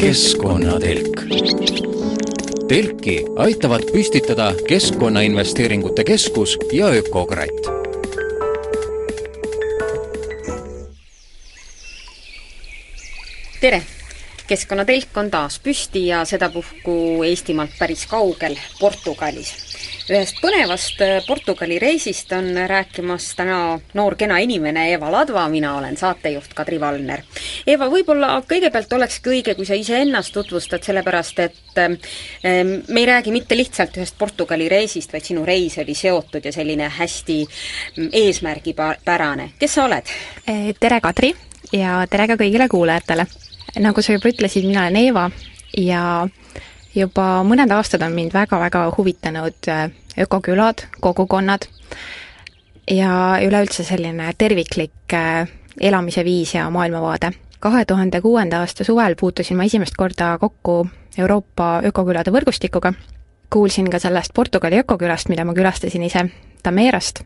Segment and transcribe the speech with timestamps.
[0.00, 1.20] keskkonnatelk.
[2.68, 7.70] telki aitavad püstitada Keskkonnainvesteeringute Keskus ja Ökokratt
[13.60, 13.82] tere!
[14.46, 19.71] keskkonnatelk on taas püsti ja sedapuhku Eestimaalt päris kaugel, Portugalis
[20.10, 23.58] ühest põnevast äh, Portugali reisist on rääkimas täna
[23.94, 27.22] noor kena inimene Eva Ladva, mina olen saatejuht Kadri Valner.
[27.66, 31.94] Eva, võib-olla kõigepealt olekski õige, kui sa iseennast tutvustad, sellepärast et äh,
[32.42, 36.90] me ei räägi mitte lihtsalt ühest Portugali reisist, vaid sinu reis oli seotud ja selline
[36.98, 39.52] hästi mm, eesmärgipärane.
[39.58, 40.12] kes sa oled?
[40.46, 41.34] Eh, tere, Kadri,
[41.72, 43.26] ja tere ka kõigile kuulajatele!
[43.80, 45.30] nagu sa juba ütlesid, mina olen Eeva
[45.78, 46.28] ja
[46.94, 51.66] juba mõned aastad on mind väga-väga huvitanud äh, ökokülad, kogukonnad
[52.90, 55.48] ja üleüldse selline terviklik äh,
[55.80, 57.32] elamise viis ja maailmavaade.
[57.62, 60.86] kahe tuhande kuuenda aasta suvel puutusin ma esimest korda kokku
[61.18, 62.92] Euroopa ökokülade võrgustikuga,
[63.50, 66.24] kuulsin ka sellest Portugali ökokülast, mida ma külastasin ise,
[66.62, 67.20] Tamerast,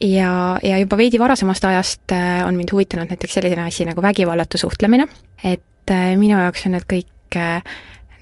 [0.00, 4.58] ja, ja juba veidi varasemast ajast äh, on mind huvitanud näiteks selline asi nagu vägivallatu
[4.58, 5.08] suhtlemine,
[5.44, 7.38] et minu jaoks on need kõik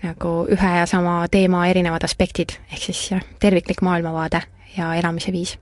[0.02, 4.42] nagu ühe ja sama teema erinevad aspektid, ehk siis jah, terviklik maailmavaade
[4.76, 5.58] ja elamise viis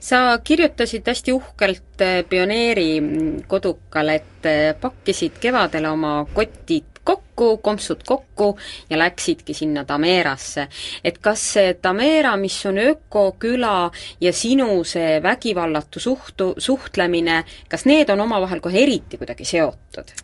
[0.00, 3.02] sa kirjutasid hästi uhkelt eh, Pioneeri
[3.46, 8.58] kodukal, et eh, pakkisid kevadel oma kotid kokku, kompsud kokku
[8.90, 10.68] ja läksidki sinna Tameerasse.
[11.04, 13.90] et kas see Tameera, mis on ökoküla
[14.20, 20.14] ja sinu see vägivallatu suhtu, suhtlemine, kas need on omavahel kohe eriti kuidagi seotud?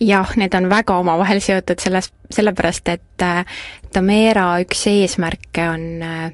[0.00, 3.44] Jah, need on väga omavahel seotud selles, sellepärast et äh,
[3.92, 6.32] Tamera üks eesmärke on äh,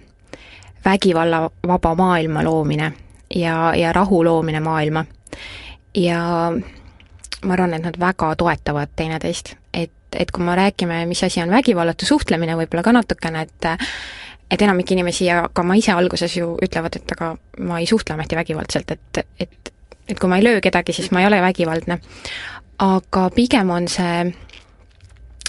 [0.85, 2.93] vägivallavaba maailma loomine
[3.35, 5.05] ja, ja rahu loomine maailma.
[5.95, 6.53] ja
[7.45, 11.51] ma arvan, et nad väga toetavad teineteist, et, et kui me räägime, mis asi on
[11.51, 13.69] vägivallatu suhtlemine, võib-olla ka natukene, et
[14.51, 17.35] et enamik inimesi ja ka ma ise alguses ju ütlevad, et aga
[17.65, 19.73] ma ei suhtle ometi vägivaldselt, et, et
[20.09, 21.99] et kui ma ei löö kedagi, siis ma ei ole vägivaldne
[22.79, 24.35] aga pigem on see,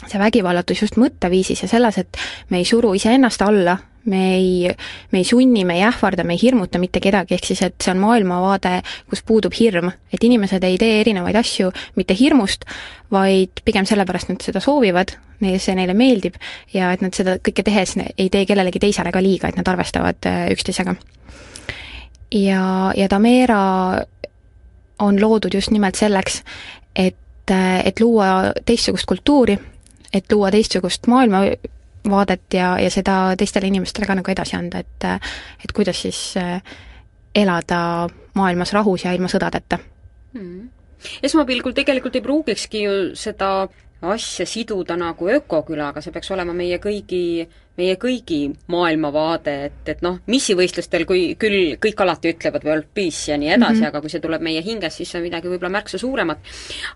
[0.06, 2.18] see vägivallatus just mõtteviisis ja selles, et
[2.50, 4.76] me ei suru iseennast alla, me ei,
[5.12, 7.94] me ei sunni, me ei ähvarda, me ei hirmuta mitte kedagi, ehk siis et see
[7.94, 8.78] on maailmavaade,
[9.10, 9.92] kus puudub hirm.
[10.14, 12.66] et inimesed ei tee erinevaid asju mitte hirmust,
[13.12, 16.38] vaid pigem sellepärast nad seda soovivad, see neile meeldib
[16.74, 20.30] ja et nad seda kõike tehes ei tee kellelegi teisele ka liiga, et nad arvestavad
[20.30, 20.96] äh, üksteisega.
[22.32, 24.06] ja, ja Tamera
[25.00, 26.44] on loodud just nimelt selleks,
[26.96, 27.52] et,
[27.86, 29.58] et luua teistsugust kultuuri,
[30.14, 35.08] et luua teistsugust maailmavaadet ja, ja seda teistele inimestele ka nagu edasi anda, et
[35.64, 36.62] et kuidas siis eh,
[37.36, 39.80] elada maailmas rahus ja ilma sõdadeta.
[40.36, 40.70] Hmm..
[41.24, 43.68] esmapilgul tegelikult ei pruugikski ju seda
[44.02, 47.46] asja siduda nagu ökokülaga, see peaks olema meie kõigi
[47.78, 48.40] meie kõigi
[48.72, 53.74] maailmavaade, et, et noh, missivõistlustel, kui küll kõik alati ütlevad world peace ja nii edasi
[53.74, 53.88] mm, -hmm.
[53.90, 56.40] aga kui see tuleb meie hingest, siis see on midagi võib-olla märksa suuremat.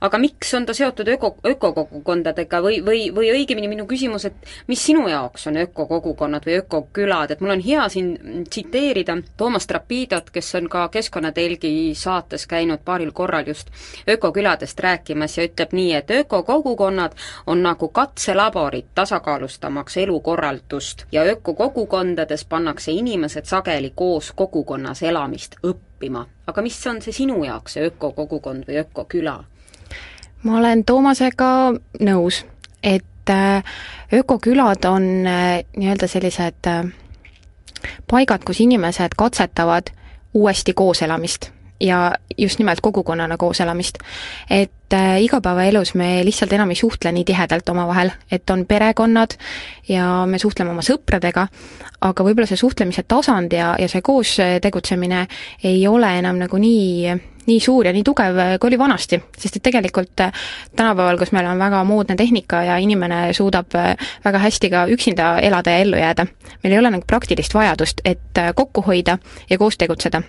[0.01, 4.33] aga miks on ta seotud öko, ökokogukondadega või, või, või õigemini minu küsimus, et
[4.67, 10.29] mis sinu jaoks on ökokogukonnad või ökokülad, et mul on hea siin tsiteerida Toomas Trapidot,
[10.31, 13.67] kes on ka Keskkonnatelgi saates käinud paaril korral just
[14.07, 17.11] ökoküladest rääkimas ja ütleb nii, et ökokogukonnad
[17.47, 26.25] on nagu katselaborid tasakaalustamaks elukorraldust väärtust ja ökokogukondades pannakse inimesed sageli koos kogukonnas elamist õppima.
[26.47, 29.43] aga mis on see sinu jaoks, see ökokogukond või ökoküla?
[30.43, 32.45] ma olen Toomasega nõus,
[32.83, 33.63] et äh,
[34.13, 36.85] ökokülad on äh, nii-öelda sellised äh,
[38.07, 39.89] paigad, kus inimesed katsetavad
[40.33, 43.97] uuesti kooselamist ja just nimelt kogukonnana koos elamist.
[44.49, 49.37] et äh, igapäevaelus me lihtsalt enam ei suhtle nii tihedalt omavahel, et on perekonnad
[49.87, 51.47] ja me suhtleme oma sõpradega,
[52.01, 55.27] aga võib-olla see suhtlemise tasand ja, ja see koos tegutsemine
[55.63, 59.63] ei ole enam nagu nii nii suur ja nii tugev, kui oli vanasti, sest et
[59.65, 60.33] tegelikult äh,
[60.75, 65.31] tänapäeval, kus meil on väga moodne tehnika ja inimene suudab äh, väga hästi ka üksinda
[65.45, 66.25] elada ja ellu jääda,
[66.63, 69.17] meil ei ole nagu praktilist vajadust, et äh, kokku hoida
[69.49, 70.21] ja koos tegutseda.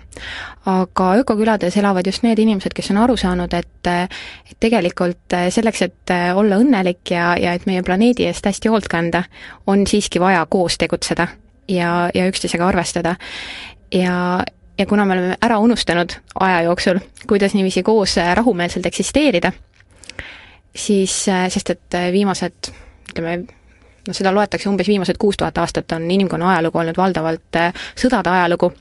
[0.65, 6.13] aga ökokülades elavad just need inimesed, kes on aru saanud, et et tegelikult selleks, et
[6.35, 9.23] olla õnnelik ja, ja et meie planeedi eest hästi hoolt kanda,
[9.67, 11.27] on siiski vaja koos tegutseda
[11.67, 13.15] ja, ja üksteisega arvestada.
[13.93, 14.43] ja,
[14.81, 19.51] ja kuna me oleme ära unustanud aja jooksul, kuidas niiviisi koos äh, rahumeelselt eksisteerida,
[20.75, 22.71] siis, äh, sest et äh, viimased,
[23.11, 23.35] ütleme,
[24.07, 27.61] noh, seda loetakse umbes viimased kuus tuhat aastat, on inimkonna ajalugu olnud valdavalt
[27.99, 28.71] sõdade ajalugu,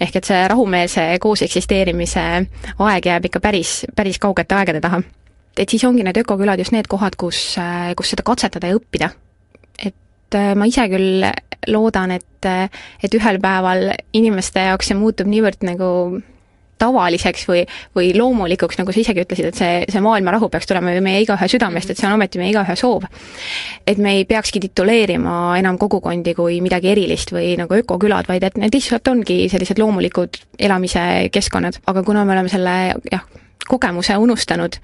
[0.00, 2.26] ehk et see rahumeelse koos eksisteerimise
[2.90, 5.02] aeg jääb ikka päris, päris kaugete aegade taha.
[5.56, 7.56] et siis ongi need ökokülad just need kohad, kus,
[7.96, 9.10] kus seda katsetada ja õppida.
[9.86, 11.24] et ma ise küll
[11.66, 12.48] loodan, et,
[13.02, 15.88] et ühel päeval inimeste jaoks see muutub niivõrd nagu
[16.78, 17.64] tavaliseks või,
[17.96, 21.22] või loomulikuks, nagu sa isegi ütlesid, et see, see maailma rahu peaks tulema ju meie
[21.24, 23.08] igaühe südamest, et see on ometi meie igaühe soov.
[23.86, 28.58] et me ei peakski tituleerima enam kogukondi kui midagi erilist või nagu ökokülad, vaid et
[28.60, 31.02] need lihtsalt ongi sellised loomulikud elamise
[31.34, 32.76] keskkonnad, aga kuna me oleme selle
[33.10, 33.26] jah,
[33.68, 34.78] kogemuse unustanud,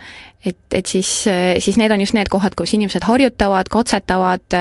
[0.45, 1.11] et, et siis,
[1.59, 4.59] siis need on just need kohad, kus inimesed harjutavad, katsetavad,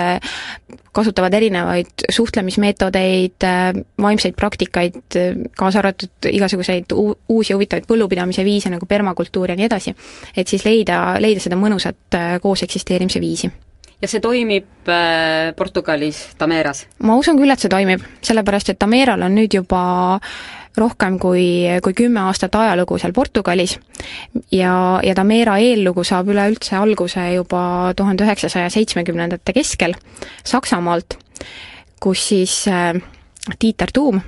[0.96, 3.48] kasutavad erinevaid suhtlemismeetodeid,
[4.02, 5.20] vaimseid praktikaid,
[5.58, 9.96] kaasa arvatud igasuguseid uusi huvitavaid põllupidamise viise nagu permakultuur ja nii edasi,
[10.38, 13.52] et siis leida, leida seda mõnusat koos eksisteerimise viisi.
[14.04, 16.84] Ja see toimib äh, Portugalis, Tameras?
[17.08, 19.84] ma usun küll, et see toimib, sellepärast et Tameral on nüüd juba
[20.78, 21.46] rohkem kui,
[21.84, 23.78] kui kümme aastat ajalugu seal Portugalis.
[24.52, 29.94] Ja, ja Tamera eellugu saab üleüldse alguse juba tuhande üheksasaja seitsmekümnendate keskel
[30.44, 31.18] Saksamaalt,
[32.02, 32.98] kus siis äh,
[33.62, 34.22] Dieter Tuum,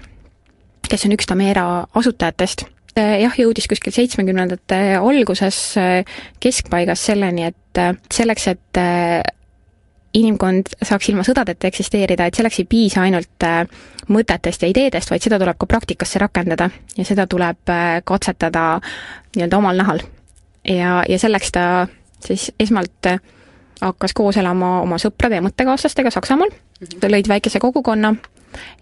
[0.90, 2.66] kes on üks Tamera asutajatest,
[3.00, 8.82] äh, jah, jõudis kuskil seitsmekümnendate alguses äh, keskpaigas selleni, et äh, selleks, et
[10.16, 13.64] inimkond saaks ilma sõdadeta eksisteerida, et selleks ei piisa ainult äh,
[14.12, 18.66] mõtetest ja ideedest, vaid seda tuleb ka praktikasse rakendada ja seda tuleb äh, katsetada
[19.36, 20.04] nii-öelda omal nahal.
[20.68, 21.66] ja, ja selleks ta
[22.24, 23.20] siis esmalt äh,
[23.82, 27.12] hakkas koos elama oma sõprade ja mõttekaaslastega Saksamaal, mhm.
[27.12, 28.16] lõid väikese kogukonna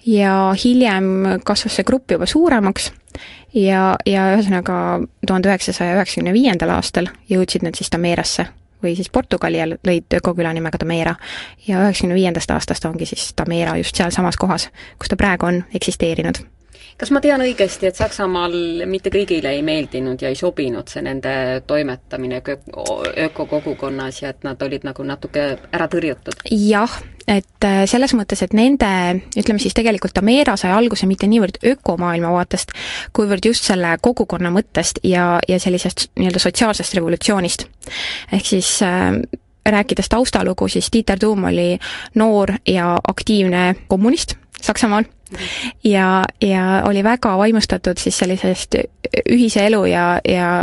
[0.05, 2.91] ja hiljem kasvas see grupp juba suuremaks
[3.57, 4.75] ja, ja ühesõnaga
[5.25, 8.51] tuhande üheksasaja üheksakümne viiendal aastal jõudsid nad siis Tamerasse
[8.83, 11.15] või siis Portugali ja lõid ökoküla nimega Tamera.
[11.67, 14.69] ja üheksakümne viiendast aastast ongi siis Tamera just sealsamas kohas,
[14.99, 16.52] kus ta praegu on eksisteerinud
[16.97, 21.33] kas ma tean õigesti, et Saksamaal mitte kõigile ei meeldinud ja ei sobinud see nende
[21.67, 22.41] toimetamine
[23.27, 26.45] ökokogukonnas ja et nad olid nagu natuke ära tõrjutud?
[26.51, 26.97] jah,
[27.27, 28.89] et äh, selles mõttes, et nende,
[29.37, 32.75] ütleme siis tegelikult Tamera sai alguse mitte niivõrd ökomaailma vaatest,
[33.15, 37.67] kuivõrd just selle kogukonna mõttest ja, ja sellisest nii-öelda sotsiaalsest revolutsioonist.
[38.31, 39.17] ehk siis äh,
[39.65, 41.79] rääkides taustalugu, siis Dieter Tuum oli
[42.15, 45.03] noor ja aktiivne kommunist Saksamaal
[45.83, 48.75] ja, ja oli väga vaimustatud siis sellisest
[49.29, 50.53] ühise elu ja, ja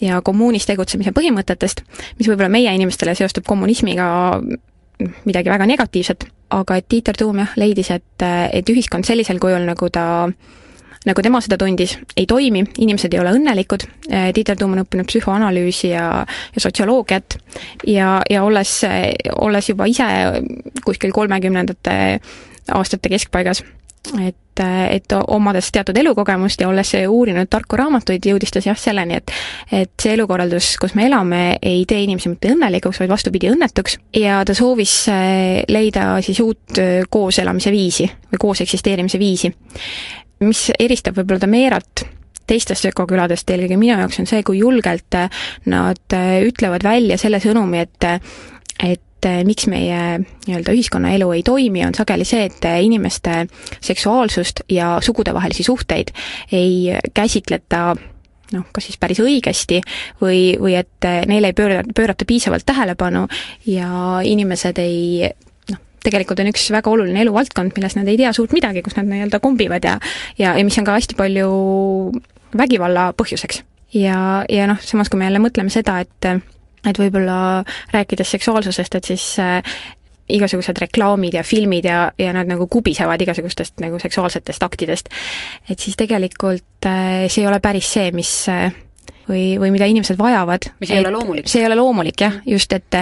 [0.00, 1.80] ja kommuunis tegutsemise põhimõtetest,
[2.18, 4.06] mis võib-olla meie inimestele seostub kommunismiga
[5.24, 6.26] midagi väga negatiivset,
[6.56, 10.06] aga et Dieter Tuum jah, leidis, et, et ühiskond sellisel kujul, nagu ta
[11.06, 13.86] nagu tema seda tundis, ei toimi, inimesed ei ole õnnelikud,
[14.34, 17.38] Dieter Tuum on õppinud psühhoanalüüsi ja, ja sotsioloogiat
[17.86, 18.80] ja, ja olles,
[19.36, 20.08] olles juba ise
[20.84, 21.96] kuskil kolmekümnendate
[22.74, 23.62] aastate keskpaigas
[24.22, 29.32] et, et omades teatud elukogemust ja olles uurinud tarku raamatuid, jõudis ta jah selleni, et
[29.72, 33.98] et see elukorraldus, kus me elame, ei tee inimesi mitte õnnelikuks, vaid vastupidi, õnnetuks.
[34.16, 39.52] ja ta soovis eh, leida siis uut eh, kooselamise viisi või koos eksisteerimise viisi,
[40.44, 42.06] mis eristab võib-olla Tamerat
[42.46, 45.16] teistest ökoküladest eelkõige minu jaoks on see, kui julgelt
[45.66, 46.14] nad
[46.46, 48.06] ütlevad välja selle sõnumi, et
[48.86, 50.00] et et eh, miks meie
[50.46, 53.46] nii-öelda ühiskonnaelu ei toimi, on sageli see, et eh, inimeste
[53.84, 56.12] seksuaalsust ja sugudevahelisi suhteid
[56.54, 57.94] ei käsitleta
[58.52, 59.80] noh, kas siis päris õigesti
[60.22, 63.26] või, või et eh, neile ei pööra, pöörata piisavalt tähelepanu
[63.66, 65.30] ja inimesed ei
[65.72, 69.10] noh, tegelikult on üks väga oluline eluvaldkond, milles nad ei tea suurt midagi, kus nad
[69.10, 69.98] nii-öelda kombivad ja
[70.38, 71.48] ja, ja mis on ka hästi palju
[72.56, 73.64] vägivalla põhjuseks.
[73.98, 76.54] ja, ja noh, samas kui me jälle mõtleme seda, et
[76.86, 79.76] et võib-olla rääkides seksuaalsusest, et siis äh,
[80.28, 85.08] igasugused reklaamid ja filmid ja, ja nad nagu kubisevad igasugustest nagu seksuaalsetest aktidest.
[85.70, 88.72] et siis tegelikult äh, see ei ole päris see, mis äh,
[89.28, 90.70] või, või mida inimesed vajavad.
[90.80, 91.48] mis ei ole loomulik.
[91.48, 92.94] see ei ole loomulik jah, just, et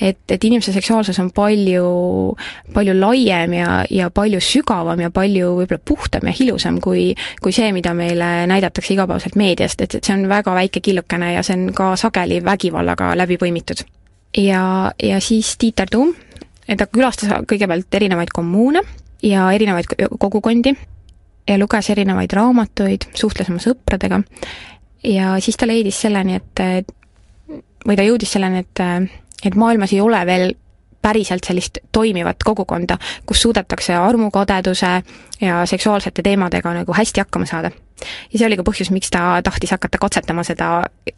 [0.00, 2.36] et, et inimese seksuaalsus on palju,
[2.74, 7.12] palju laiem ja, ja palju sügavam ja palju võib-olla puhtam ja ilusam kui,
[7.42, 11.42] kui see, mida meile näidatakse igapäevaselt meediast, et, et see on väga väike killukene ja
[11.46, 13.84] see on ka sageli vägivallaga läbi põimitud.
[14.38, 16.14] ja, ja siis Dieter Tuum,
[16.66, 18.82] ta külastas kõigepealt erinevaid kommuune
[19.22, 20.74] ja erinevaid kogukondi
[21.48, 24.22] ja luges erinevaid raamatuid, suhtles oma sõpradega
[25.04, 26.92] ja siis ta leidis selleni, et
[27.86, 28.82] või ta jõudis selleni, et,
[29.44, 30.52] et maailmas ei ole veel
[31.02, 34.90] päriselt sellist toimivat kogukonda, kus suudetakse armukadeduse
[35.40, 37.70] ja seksuaalsete teemadega nagu hästi hakkama saada.
[38.32, 40.68] ja see oli ka põhjus, miks ta tahtis hakata katsetama seda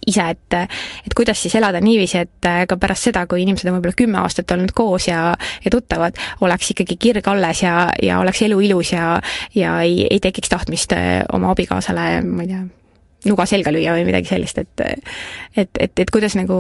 [0.07, 3.97] ise, et et kuidas siis elada niiviisi, et ka pärast seda, kui inimesed on võib-olla
[3.97, 8.61] kümme aastat olnud koos ja, ja tuttavad, oleks ikkagi kirg alles ja, ja oleks elu
[8.61, 9.21] ilus ja
[9.55, 10.97] ja ei, ei tekiks tahtmist
[11.33, 12.65] oma abikaasale, ma ei tea,
[13.25, 14.85] nuga selga lüüa või midagi sellist, et
[15.57, 16.59] et, et, et kuidas nagu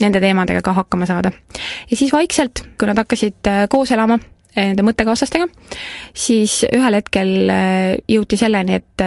[0.00, 1.32] nende teemadega ka hakkama saada.
[1.90, 4.18] ja siis vaikselt, kui nad hakkasid äh, koos elama,
[4.56, 5.48] äh, nende mõttekaaslastega,
[6.14, 9.06] siis ühel hetkel äh, jõuti selleni, et,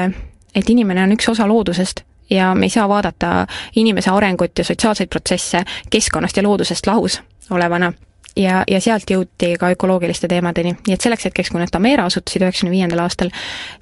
[0.55, 5.09] et inimene on üks osa loodusest ja me ei saa vaadata inimese arengut ja sotsiaalseid
[5.09, 7.93] protsesse keskkonnast ja loodusest lahus olevana
[8.37, 12.45] ja, ja sealt jõuti ka ökoloogiliste teemadeni, nii et selleks hetkeks, kui nad Tamera asutasid
[12.45, 13.31] üheksakümne viiendal aastal,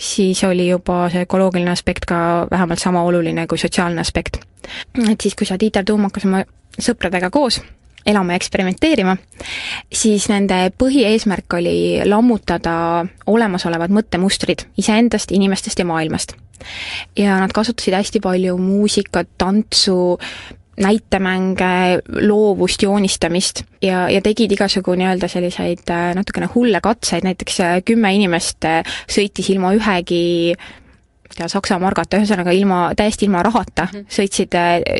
[0.01, 2.19] siis oli juba see ökoloogiline aspekt ka
[2.51, 4.41] vähemalt sama oluline kui sotsiaalne aspekt.
[5.11, 6.43] et siis, kui sa, Tiiter Tuum hakkas oma
[6.81, 7.61] sõpradega koos
[8.05, 9.15] elama ja eksperimenteerima,
[9.93, 16.35] siis nende põhieesmärk oli lammutada olemasolevad mõttemustrid iseendast, inimestest ja maailmast.
[17.17, 20.17] ja nad kasutasid hästi palju muusikat, tantsu,
[20.81, 27.75] näitemänge, loovust, joonistamist ja, ja tegid igasugu nii-öelda selliseid äh, natukene hulle katseid, näiteks äh,
[27.85, 30.55] kümme inimest äh, sõitis ilma ühegi
[31.35, 34.11] tea, Saksa margata, ühesõnaga ilma, täiesti ilma rahata mm, -hmm.
[34.19, 34.55] sõitsid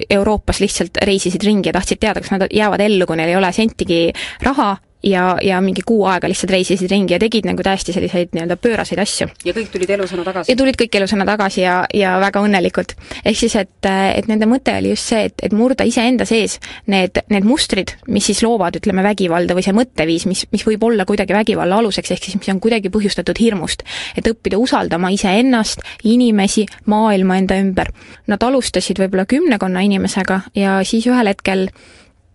[0.10, 3.52] Euroopas lihtsalt, reisisid ringi ja tahtsid teada, kas nad jäävad ellu, kui neil ei ole
[3.56, 4.02] sentigi
[4.44, 8.58] raha ja, ja mingi kuu aega lihtsalt reisisid ringi ja tegid nagu täiesti selliseid nii-öelda
[8.62, 9.28] pööraseid asju.
[9.46, 10.52] ja kõik tulid elusana tagasi?
[10.52, 12.96] ja tulid kõik elusana tagasi ja, ja väga õnnelikult.
[13.24, 16.58] ehk siis, et, et nende mõte oli just see, et, et murda iseenda sees
[16.92, 21.06] need, need mustrid, mis siis loovad, ütleme, vägivalda või see mõtteviis, mis, mis võib olla
[21.06, 23.86] kuidagi vägivalla aluseks, ehk siis mis on kuidagi põhjustatud hirmust.
[24.18, 27.92] et õppida usaldama iseennast, inimesi, maailma enda ümber.
[28.28, 31.68] Nad alustasid võib-olla kümnekonna inimesega ja siis ühel hetkel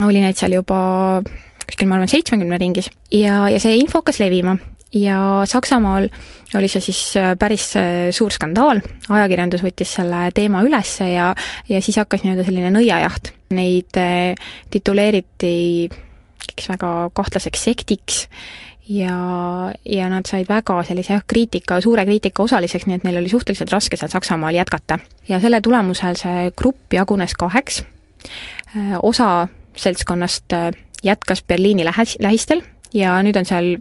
[0.01, 0.81] oli neid seal juba
[1.71, 4.59] kuskil ma arvan seitsmekümne ringis ja, ja see info hakkas levima
[4.95, 6.09] ja Saksamaal
[6.59, 11.31] oli see siis äh, päris äh, suur skandaal, ajakirjandus võttis selle teema ülesse ja,
[11.69, 13.31] ja siis hakkas nii-öelda selline nõiajaht.
[13.55, 14.35] Neid äh,
[14.71, 15.53] tituleeriti
[15.91, 18.25] mingiks väga kahtlaseks sektiks
[18.91, 19.15] ja,
[19.87, 23.71] ja nad said väga sellise jah, kriitika, suure kriitika osaliseks, nii et neil oli suhteliselt
[23.71, 24.99] raske seal Saksamaal jätkata.
[25.29, 27.85] ja selle tulemusel see grupp jagunes kaheks,
[29.03, 30.53] osa seltskonnast
[31.05, 32.63] jätkas Berliini lähe-, lähistel
[32.95, 33.77] ja nüüd on seal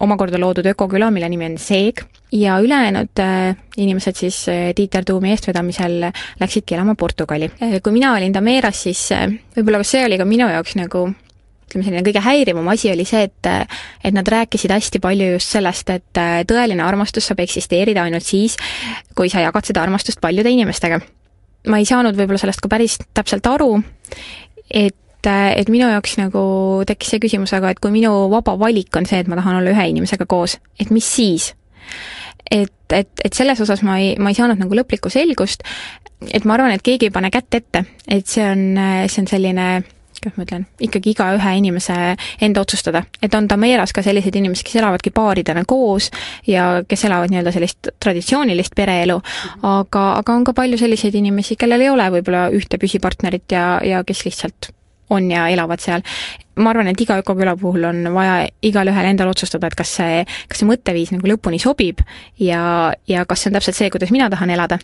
[0.00, 5.30] omakorda loodud ökoküla, mille nimi on Seeg, ja ülejäänud äh, inimesed siis äh, Tiiter Tuumi
[5.30, 6.06] eestvedamisel
[6.40, 7.50] läksidki elama Portugali.
[7.62, 9.10] Äh, kui mina olin Tameras, siis
[9.56, 13.50] võib-olla see oli ka minu jaoks nagu ütleme, selline kõige häirivam asi oli see, et
[14.04, 18.56] et nad rääkisid hästi palju just sellest, et tõeline armastus saab eksisteerida ainult siis,
[19.16, 21.00] kui sa jagad seda armastust paljude inimestega.
[21.68, 23.76] ma ei saanud võib-olla sellest ka päris täpselt aru,
[24.70, 26.42] et et, et minu jaoks nagu
[26.88, 29.74] tekkis see küsimus, aga et kui minu vaba valik on see, et ma tahan olla
[29.74, 31.52] ühe inimesega koos, et mis siis?
[32.50, 35.64] et, et, et selles osas ma ei, ma ei saanud nagu lõplikku selgust,
[36.32, 39.66] et ma arvan, et keegi ei pane kätt ette, et see on, see on selline
[40.22, 41.94] kuidas ma ütlen, ikkagi igaühe inimese
[42.46, 43.02] enda otsustada.
[43.22, 46.10] et on Tameras ka selliseid inimesi, kes elavadki paaridena koos
[46.46, 49.18] ja kes elavad nii-öelda sellist traditsioonilist pereelu,
[49.62, 54.04] aga, aga on ka palju selliseid inimesi, kellel ei ole võib-olla ühte püsipartnerit ja, ja
[54.06, 54.70] kes lihtsalt
[55.12, 56.04] on ja elavad seal.
[56.56, 60.60] ma arvan, et iga ökoküla puhul on vaja igalühel endal otsustada, et kas see, kas
[60.60, 62.02] see mõtteviis nagu lõpuni sobib
[62.40, 64.78] ja, ja kas see on täpselt see, kuidas mina tahan elada.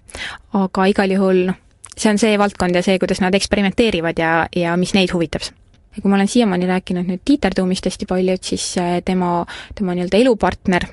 [0.56, 1.61] aga igal juhul noh,
[1.97, 5.44] see on see valdkond ja see, kuidas nad eksperimenteerivad ja, ja mis neid huvitab
[5.99, 9.42] ja kui ma olen siiamaani rääkinud nüüd Tiiter Tuumist hästi palju, et siis äh, tema,
[9.75, 10.87] tema nii-öelda elupartner,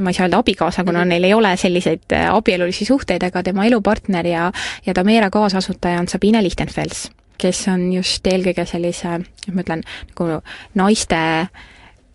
[0.00, 1.08] ma ei saa öelda abikaasa, kuna mm -hmm.
[1.08, 4.52] neil ei ole selliseid äh, abielulisi suhteid, aga tema elupartner ja,
[4.86, 7.10] ja Tamera kaasasutaja on Sabine Lichtenfels
[7.44, 9.18] kes on just eelkõige sellise,
[9.52, 10.40] ma ütlen, nagu
[10.80, 11.20] naiste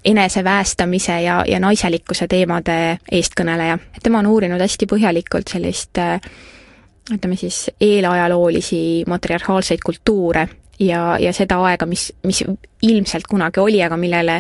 [0.09, 3.77] eneseväästamise ja, ja naiselikkuse teemade eestkõneleja.
[4.03, 6.00] tema on uurinud hästi põhjalikult sellist
[7.13, 10.48] ütleme siis eelajaloolisi matriarhaalseid kultuure
[10.79, 12.43] ja, ja seda aega, mis, mis
[12.81, 14.39] ilmselt kunagi oli, aga millele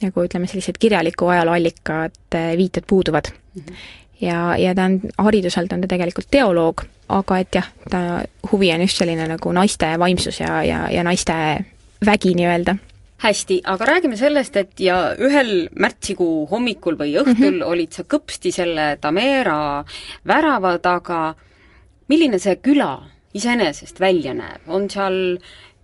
[0.00, 3.62] nagu ütleme, sellised kirjaliku ajaloo allikad, viited puuduvad mm.
[3.62, 3.88] -hmm
[4.20, 8.02] ja, ja ta on, hariduselt on ta tegelikult teoloog, aga et jah, ta
[8.52, 11.34] huvi on just selline nagu naiste vaimsus ja, ja, ja naiste
[12.06, 12.76] vägi nii-öelda.
[13.20, 17.68] Hästi, aga räägime sellest, et ja ühel märtsikuu hommikul või õhtul mm -hmm.
[17.68, 19.84] olid sa kõpsti selle Tamera
[20.24, 21.34] värava taga,
[22.08, 22.94] milline see küla
[23.34, 25.38] iseenesest välja näeb, on seal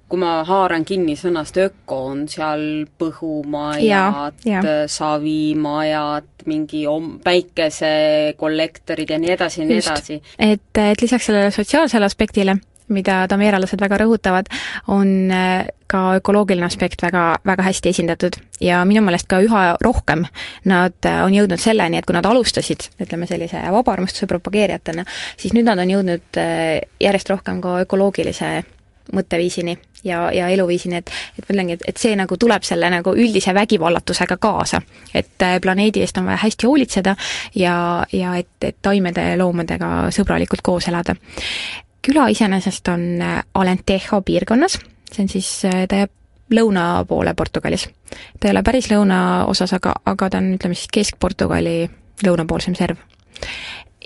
[0.09, 4.47] kui ma haaran kinni sõnast öko, on seal põhumajad,
[4.93, 10.23] savimajad, mingi om-, päikesekollektorid ja nii edasi ja nii edasi.
[10.39, 12.59] et, et lisaks sellele sotsiaalsele aspektile
[12.93, 14.51] mida tameeralased väga rõhutavad,
[14.93, 18.39] on äh, ka ökoloogiline aspekt väga, väga hästi esindatud.
[18.63, 20.27] Ja minu meelest ka üha rohkem
[20.69, 25.07] nad äh, on jõudnud selleni, et kui nad alustasid, ütleme sellise vabaarmastuse propageerijatena,
[25.41, 28.53] siis nüüd nad on jõudnud äh, järjest rohkem ka ökoloogilise
[29.13, 33.15] mõtteviisini ja, ja eluviisini, et et ma ütlengi, et, et see nagu tuleb selle nagu
[33.15, 34.83] üldise vägivallatusega kaasa.
[35.15, 37.17] et planeedi eest on vaja hästi hoolitseda
[37.55, 41.17] ja, ja et, et taimede ja loomadega sõbralikult koos elada
[42.07, 44.79] küla iseenesest on äh, Alentejo piirkonnas,
[45.11, 46.13] see on siis, äh, ta jääb
[46.55, 47.89] lõuna poole Portugalis.
[48.41, 51.79] ta ei ole päris lõunaosas, aga, aga ta on, ütleme siis Kesk-Portugali
[52.27, 53.03] lõunapoolsem serv.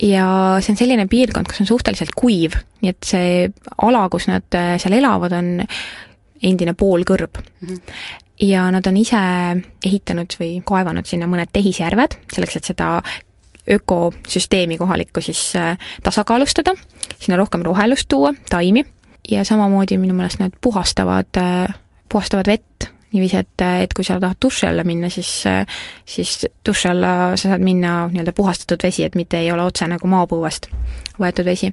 [0.03, 0.27] Ja
[0.63, 3.49] see on selline piirkond, kus on suhteliselt kuiv, nii et see
[3.85, 5.51] ala, kus nad äh, seal elavad, on
[6.41, 7.67] endine poolkõrb mm.
[7.69, 7.97] -hmm.
[8.49, 9.21] ja nad on ise
[9.87, 12.93] ehitanud või kaevanud sinna mõned tehisjärved, selleks et seda
[13.71, 16.75] ökosüsteemi kohalikku siis äh, tasakaalustada,
[17.19, 18.85] sinna rohkem rohelust tuua, taimi,
[19.31, 21.75] ja samamoodi minu meelest nad puhastavad, äh,
[22.09, 25.31] puhastavad vett niiviisi, et, et kui sa tahad duši alla minna, siis,
[26.07, 30.11] siis duši alla sa saad minna nii-öelda puhastatud vesi, et mitte ei ole otse nagu
[30.11, 30.71] maapõuest
[31.21, 31.73] võetud vesi.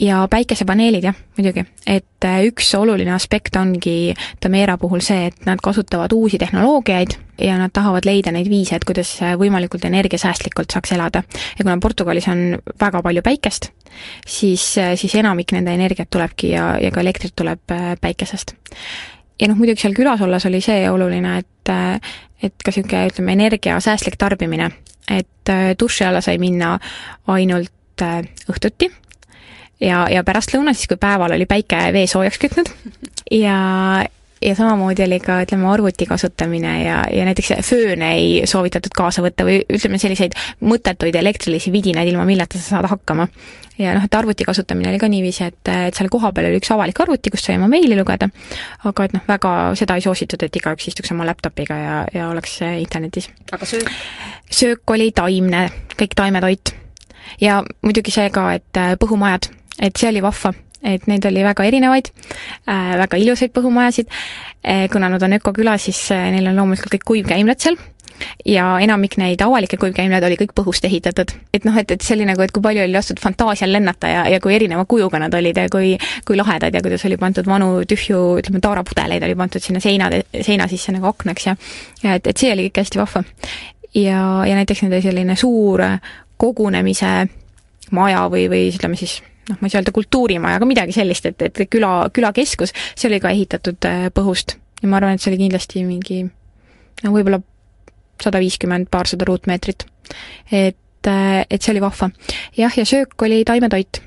[0.00, 6.12] ja päikesepaneelid jah, muidugi, et üks oluline aspekt ongi Tamera puhul see, et nad kasutavad
[6.16, 11.22] uusi tehnoloogiaid ja nad tahavad leida neid viise, et kuidas võimalikult energiasäästlikult saaks elada.
[11.58, 13.70] ja kuna Portugalis on väga palju päikest,
[14.26, 18.56] siis, siis enamik nende energiat tulebki ja, ja ka elektrit tuleb päikesest
[19.40, 21.74] ja noh, muidugi seal külas olles oli see oluline, et
[22.40, 24.70] et ka niisugune, ütleme, energiasäästlik tarbimine,
[25.10, 26.78] et äh, duši alla sai minna
[27.28, 28.88] ainult äh, õhtuti
[29.80, 32.70] ja, ja pärastlõuna, siis kui päeval oli päike vee soojaks kütnud
[33.34, 33.58] ja,
[34.40, 39.46] ja samamoodi oli ka, ütleme, arvuti kasutamine ja, ja näiteks fööne ei soovitatud kaasa võtta
[39.48, 43.28] või ütleme, selliseid mõttetuid elektrilisi vidinaid, ilma milleta sa saad hakkama.
[43.80, 47.00] Ja noh, et arvuti kasutamine oli ka niiviisi, et, et seal kohapeal oli üks avalik
[47.02, 48.28] arvuti, kust sai oma meili lugeda,
[48.88, 52.58] aga et noh, väga seda ei soositud, et igaüks istuks oma laptopiga ja, ja oleks
[52.68, 53.30] internetis.
[53.52, 53.92] aga söök?
[54.50, 56.74] söök oli taimne, kõik taimetoit.
[57.40, 62.08] ja muidugi see ka, et põhumajad, et see oli vahva et neid oli väga erinevaid
[62.08, 67.04] äh,, väga ilusaid põhumajasid äh,, kuna nad on ökoküla, siis äh, neil on loomulikult kõik
[67.12, 67.76] kuivkäimlad seal
[68.46, 71.32] ja enamik neid avalikke kuivkäimlaid oli kõik põhust ehitatud.
[71.54, 74.40] et noh, et, et oli nagu, et kui palju oli lastud fantaasial lennata ja, ja
[74.40, 78.22] kui erineva kujuga nad olid ja kui, kui lahedad ja kuidas oli pandud vanu tühju,
[78.42, 81.56] ütleme, taarapudeleid oli pandud sinna seina, seina sisse nagu aknaks ja
[82.02, 83.24] ja et, et see oli kõik hästi vahva.
[83.94, 85.82] ja, ja näiteks nende selline suur
[86.40, 87.28] kogunemise
[87.96, 89.20] maja või, või ütleme siis
[89.50, 93.20] noh, ma ei saa öelda kultuurimaja, aga midagi sellist, et, et küla, külakeskus, see oli
[93.22, 94.56] ka ehitatud äh, põhust.
[94.80, 96.22] ja ma arvan, et see oli kindlasti mingi
[97.04, 97.40] no võib-olla
[98.22, 99.86] sada viiskümmend, paarsada ruutmeetrit.
[100.52, 102.10] et, äh, et see oli vahva.
[102.56, 104.02] jah, ja söök oli taimetoit.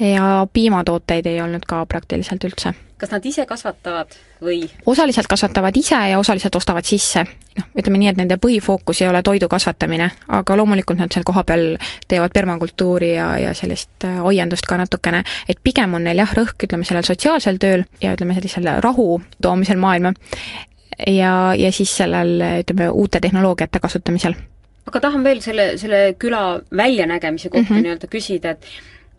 [0.00, 4.62] ja piimatooteid ei olnud ka praktiliselt üldse kas nad ise kasvatavad või?
[4.86, 7.24] osaliselt kasvatavad ise ja osaliselt ostavad sisse.
[7.58, 11.76] noh, ütleme nii, et nende põhifookus ei ole toidu kasvatamine, aga loomulikult nad seal kohapeal
[12.08, 16.68] teevad permakultuuri ja, ja sellist äh, aiandust ka natukene, et pigem on neil jah, rõhk,
[16.68, 20.14] ütleme, sellel sotsiaalsel tööl ja ütleme, sellisel rahu toomisel maailma
[21.06, 24.34] ja, ja siis sellel, ütleme, uute tehnoloogiate kasutamisel.
[24.86, 27.82] aga tahan veel selle, selle küla väljanägemise kohta mm -hmm.
[27.82, 28.66] nii-öelda küsida, et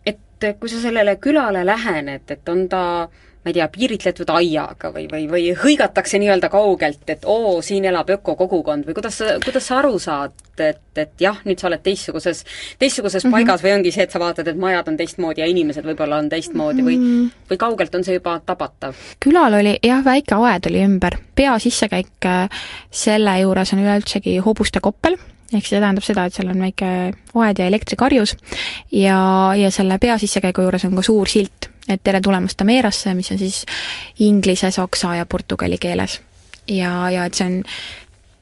[0.06, 3.08] et kui sa sellele külale lähened, et on ta
[3.48, 8.10] ma ei tea, piiritletud aiaga või, või, või hõigatakse nii-öelda kaugelt, et oo, siin elab
[8.18, 12.44] ökokogukond või kuidas sa, kuidas sa aru saad, et, et jah, nüüd sa oled teistsuguses,
[12.78, 13.38] teistsuguses mm -hmm.
[13.38, 16.28] paigas või ongi see, et sa vaatad, et majad on teistmoodi ja inimesed võib-olla on
[16.28, 17.30] teistmoodi või -hmm.
[17.50, 18.94] või kaugelt on see juba tabatav?
[19.24, 24.80] külal oli jah, väike aed oli ümber, pea sissekäik äh, selle juures on üleüldsegi hobuste
[24.80, 25.16] koppel,
[25.52, 26.92] ehk see tähendab seda, et seal on väike
[27.34, 28.36] aed ja elektrikarjus
[28.92, 29.18] ja,
[29.56, 33.38] ja selle pea sissekäigu juures on ka suur silt et tere tulemast Tameerasse, mis on
[33.38, 33.64] siis
[34.24, 36.20] inglise, saksa ja portugali keeles.
[36.68, 37.62] ja, ja et see on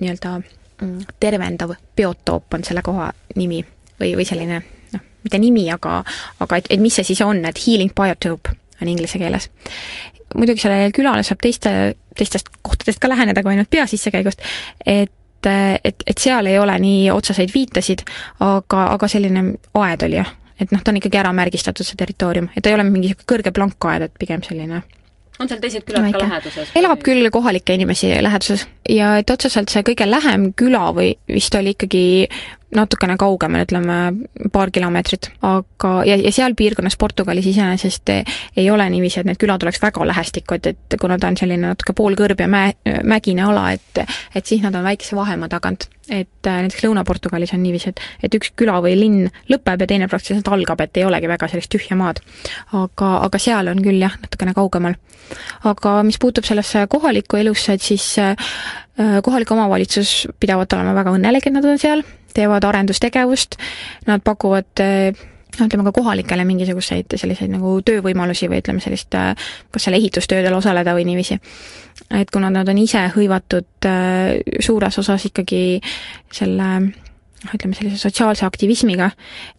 [0.01, 3.63] nii-öelda mm, tervendav biotoop on selle koha nimi
[4.01, 4.61] või, või selline
[4.93, 6.03] noh, mitte nimi, aga,
[6.41, 9.51] aga et, et mis see siis on, et healing biotope on inglise keeles.
[10.35, 11.71] muidugi sellele külale saab teiste,
[12.17, 14.43] teistest kohtadest ka läheneda kui ainult pea sissekäigust,
[14.87, 15.13] et
[15.47, 18.01] et, et seal ei ole nii otseseid viitasid,
[18.43, 19.43] aga, aga selline
[19.79, 22.79] aed oli jah, et noh, ta on ikkagi ära märgistatud, see territoorium, et ta ei
[22.79, 24.83] ole mingi niisugune kõrge plankaed, et pigem selline
[25.37, 26.19] on seal teised külad Väike.
[26.19, 26.71] ka läheduses?
[26.81, 31.75] elab küll kohalikke inimesi läheduses ja et otseselt see kõige lähem küla või vist oli
[31.77, 32.05] ikkagi
[32.75, 33.97] natukene kaugemal, ütleme
[34.53, 39.63] paar kilomeetrit, aga, ja, ja seal piirkonnas Portugalis iseenesest ei ole niiviisi, et need külad
[39.63, 42.73] oleks väga lähestikku, et, kuna ta on selline natuke poolkõrb ja mäe,
[43.07, 44.03] mägine ala, et
[44.35, 45.89] et siis nad on väikese vahemaa tagant.
[46.11, 50.07] et äh, näiteks Lõuna-Portugalis on niiviisi, et, et üks küla või linn lõpeb ja teine
[50.09, 52.21] praktiliselt algab, et ei olegi väga sellist tühja maad.
[52.73, 54.95] aga, aga seal on küll jah, natukene kaugemal.
[55.65, 58.37] aga mis puutub sellesse kohalikku elusse, et siis äh,
[59.23, 62.05] kohalik omavalitsus pidavat olema väga õnnelik, et nad on seal,
[62.37, 63.57] teevad arendustegevust,
[64.07, 64.85] nad pakuvad
[65.57, 69.17] noh, ütleme ka kohalikele mingisuguseid selliseid nagu töövõimalusi või ütleme sellist,
[69.73, 71.41] kas seal ehitustöödel osaleda või niiviisi.
[72.21, 73.91] et kuna nad on ise hõivatud
[74.61, 75.81] suures osas ikkagi
[76.33, 76.71] selle
[77.47, 79.11] noh, ütleme sellise sotsiaalse aktivismiga,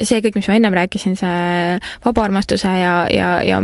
[0.02, 3.60] see kõik, mis ma ennem rääkisin, see vabaarmastuse ja, ja, ja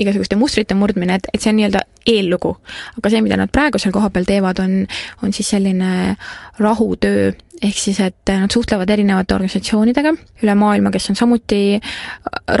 [0.00, 2.54] igasuguste mustrite murdmine, et, et see on nii-öelda eellugu.
[2.98, 4.80] aga see, mida nad praegu seal kohapeal teevad, on,
[5.22, 6.16] on siis selline
[6.58, 10.12] rahutöö ehk siis, et nad suhtlevad erinevate organisatsioonidega
[10.44, 11.80] üle maailma, kes on samuti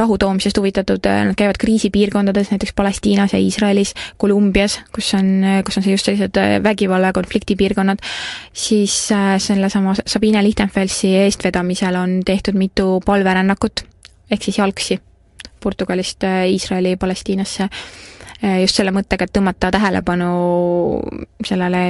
[0.00, 5.30] rahu toomisest huvitatud, nad käivad kriisipiirkondades, näiteks Palestiinas ja Iisraelis, Kolumbias, kus on,
[5.66, 8.02] kus on see just sellised vägivalla ja konfliktipiirkonnad,
[8.52, 13.84] siis äh, sellesama Sabine Lichtenfelsi eestvedamisel on tehtud mitu palverännakut,
[14.30, 14.98] ehk siis jalgsi
[15.62, 17.68] Portugalist äh, Iisraeli, Palestiinasse,
[18.42, 20.34] äh, just selle mõttega, et tõmmata tähelepanu
[21.46, 21.86] sellele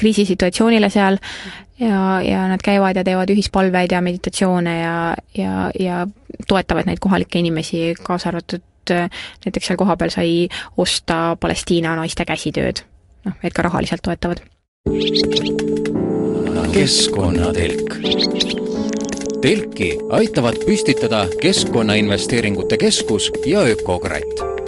[0.00, 1.18] kriisisituatsioonile seal
[1.80, 4.96] ja, ja nad käivad ja teevad ühispalveid ja meditatsioone ja,
[5.36, 6.06] ja, ja
[6.48, 8.64] toetavad neid kohalikke inimesi, kaasa arvatud
[9.44, 12.82] näiteks seal kohapeal sai osta Palestiina naiste käsitööd,
[13.28, 14.42] noh, et ka rahaliselt toetavad.
[16.72, 17.94] keskkonnatelk.
[19.40, 24.59] telki aitavad püstitada Keskkonnainvesteeringute Keskus ja Ökokratt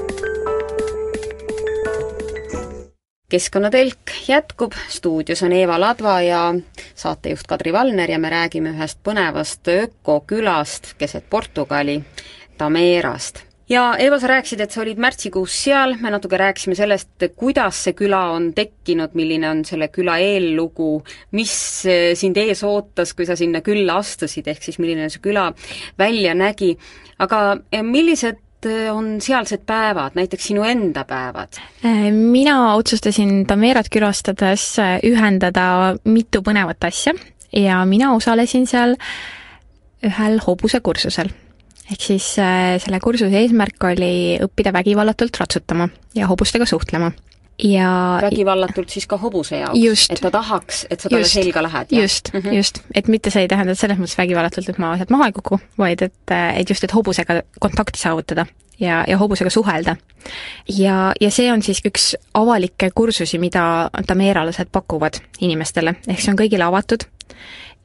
[3.32, 6.40] keskkonnatelk jätkub, stuudios on Eeva Ladva ja
[6.94, 12.02] saatejuht Kadri Valner ja me räägime ühest põnevast ökokülast keset Portugali,
[12.58, 13.40] Tamerast
[13.72, 17.96] ja Eva, sa rääkisid, et sa olid märtsikuus seal, me natuke rääkisime sellest, kuidas see
[17.96, 20.92] küla on tekkinud, milline on selle küla eellugu,
[21.38, 21.56] mis
[22.20, 25.48] sind ees ootas, kui sa sinna külla astusid, ehk siis milline see küla
[25.98, 26.74] välja nägi,
[27.22, 27.44] aga
[27.80, 28.44] millised
[28.92, 31.58] on sealsed päevad, näiteks sinu enda päevad?
[31.84, 37.14] Äh, mina otsustasin Tamerat külastades äh, ühendada mitu põnevat asja
[37.52, 38.96] ja mina osalesin seal
[40.02, 41.28] ühel hobusekursusel.
[41.92, 47.12] ehk siis selle kursuse eesmärk oli õppida vägivallatult ratsutama ja hobustega suhtlema
[47.58, 51.92] ja vägivallatult siis ka hobuse jaoks, et ta tahaks, et sa talle selga lähed?
[51.92, 52.54] just mm, -hmm.
[52.56, 55.60] just, et mitte see ei tähenda selles mõttes vägivallatult, et ma sealt maha ei kuku,
[55.78, 58.46] vaid et, et just, et hobusega kontakti saavutada
[58.80, 59.96] ja, ja hobusega suhelda.
[60.78, 66.40] ja, ja see on siis üks avalikke kursusi, mida tameeralased pakuvad inimestele, ehk see on
[66.40, 67.06] kõigile avatud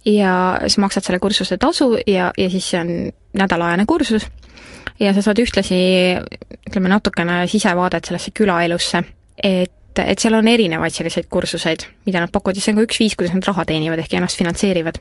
[0.06, 2.92] ja sa maksad selle kursuse tasu ja, ja siis see on
[3.34, 4.28] nädalaajane kursus
[5.00, 5.80] ja sa saad ühtlasi
[6.70, 9.04] ütleme, natukene sisevaadet sellesse külaelusse
[9.44, 13.00] et et seal on erinevaid selliseid kursuseid, mida nad pakuvad ja see on ka üks
[13.02, 15.00] viis, kuidas nad raha teenivad, ehk ennast finantseerivad.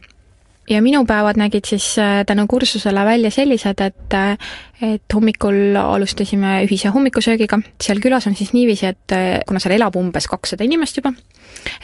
[0.71, 4.39] ja minu päevad nägid siis äh, tänu kursusele välja sellised, et äh,
[4.83, 9.97] et hommikul alustasime ühise hommikusöögiga, seal külas on siis niiviisi, et äh, kuna seal elab
[9.97, 11.13] umbes kakssada inimest juba,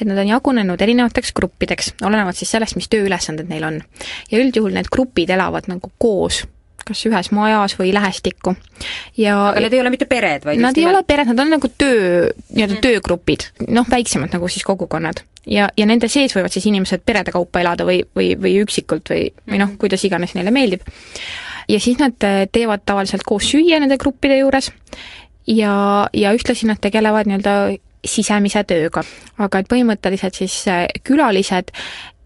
[0.00, 3.82] et nad on jagunenud erinevateks gruppideks, olenevalt siis sellest, mis tööülesanded neil on.
[4.30, 6.46] ja üldjuhul need grupid elavad nagu koos
[6.86, 8.54] kas ühes majas või lähestikku.
[9.18, 11.70] ja aga need ei ole mitte pered, vaid Nad ei ole pered, nad on nagu
[11.78, 12.82] töö, nii-öelda mm.
[12.84, 15.22] töögrupid, noh, väiksemad nagu siis kogukonnad.
[15.46, 19.30] ja, ja nende sees võivad siis inimesed perede kaupa elada või, või, või üksikult või,
[19.48, 19.78] või noh, mhm.
[19.82, 20.86] kuidas iganes neile meeldib.
[21.68, 24.72] ja siis nad äh, teevad tavaliselt koos süüa nende gruppide juures
[25.46, 27.56] ja, ja ühtlasi nad tegelevad nii-öelda
[28.04, 29.04] sisemise tööga.
[29.38, 31.70] aga et põhimõtteliselt siis äh, külalised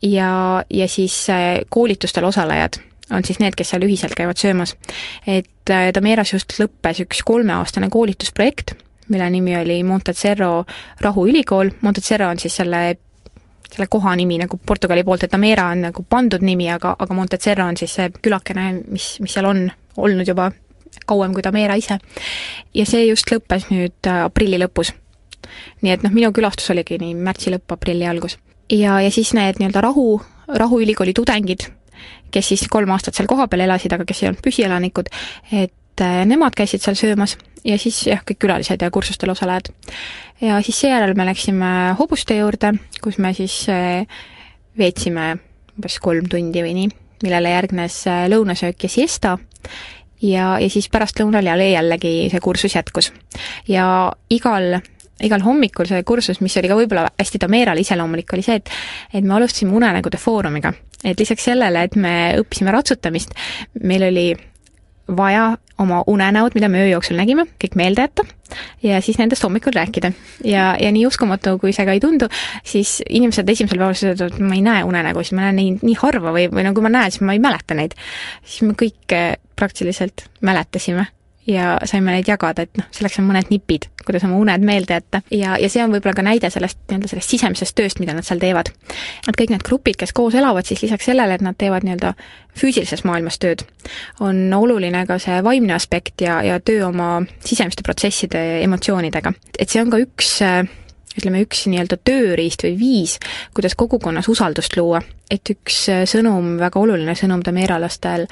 [0.02, 4.76] ja, ja siis äh, koolitustel osalejad on siis need, kes seal ühiselt käivad söömas.
[5.26, 8.74] et äh, Tameras just lõppes üks kolmeaastane koolitusprojekt,
[9.08, 10.64] mille nimi oli Montezerro
[11.00, 12.96] Rahuülikool, Montezerro on siis selle
[13.66, 17.66] selle koha nimi nagu Portugali poolt, et Tamera on nagu pandud nimi, aga, aga Montezerro
[17.66, 19.66] on siis see külakene, mis, mis seal on
[19.96, 20.50] olnud juba
[21.06, 21.98] kauem kui Tamera ise.
[22.74, 24.94] ja see just lõppes nüüd äh, aprilli lõpus.
[25.82, 28.38] nii et noh, minu külastus oligi nii märtsi lõpp, aprilli algus.
[28.70, 31.66] ja, ja siis need nii-öelda rahu, Rahuülikooli tudengid
[32.30, 35.10] kes siis kolm aastat seal kohapeal elasid, aga kes ei olnud püsielanikud,
[35.52, 39.72] et äh, nemad käisid seal söömas ja siis jah, kõik külalised ja kursustel osalejad.
[40.40, 44.06] ja siis seejärel me läksime hobuste juurde, kus me siis äh,
[44.78, 45.36] veetsime
[45.76, 46.88] umbes kolm tundi või nii,
[47.24, 49.36] millele järgnes äh, lõunasöök ja siesta
[50.22, 53.12] ja, ja siis pärastlõunal jälle jällegi see kursus jätkus.
[53.68, 54.80] ja igal
[55.24, 58.72] igal hommikul see kursus, mis oli ka võib-olla hästi Tamerale iseloomulik, oli see, et
[59.14, 60.72] et me alustasime unenägude foorumiga.
[61.04, 63.34] et lisaks sellele, et me õppisime ratsutamist,
[63.82, 64.34] meil oli
[65.16, 68.24] vaja oma unenäod, mida me öö jooksul nägime, kõik meelde jätta
[68.82, 70.12] ja siis nendest hommikul rääkida.
[70.44, 72.28] ja, ja nii uskumatu, kui see ka ei tundu,
[72.64, 76.34] siis inimesed esimesel päeval ütlevad, et ma ei näe unenägusid, ma näen neid nii harva
[76.34, 77.94] või, või no kui ma näen, siis ma ei mäleta neid.
[78.44, 81.06] siis me kõik eh, praktiliselt mäletasime
[81.46, 85.22] ja saime neid jagada, et noh, selleks on mõned nipid, kuidas oma uned meelde jätta.
[85.30, 88.42] ja, ja see on võib-olla ka näide sellest nii-öelda sellest sisemisest tööst, mida nad seal
[88.42, 88.72] teevad.
[89.28, 92.14] et kõik need grupid, kes koos elavad, siis lisaks sellele, et nad teevad nii-öelda
[92.56, 93.66] füüsilises maailmas tööd,
[94.20, 99.32] on oluline ka see vaimne aspekt ja, ja töö oma sisemiste protsesside ja emotsioonidega.
[99.58, 100.34] et see on ka üks
[101.16, 103.16] ütleme, üks nii-öelda tööriist või viis,
[103.56, 105.00] kuidas kogukonnas usaldust luua.
[105.30, 108.26] et üks sõnum, väga oluline sõnum tameeralastel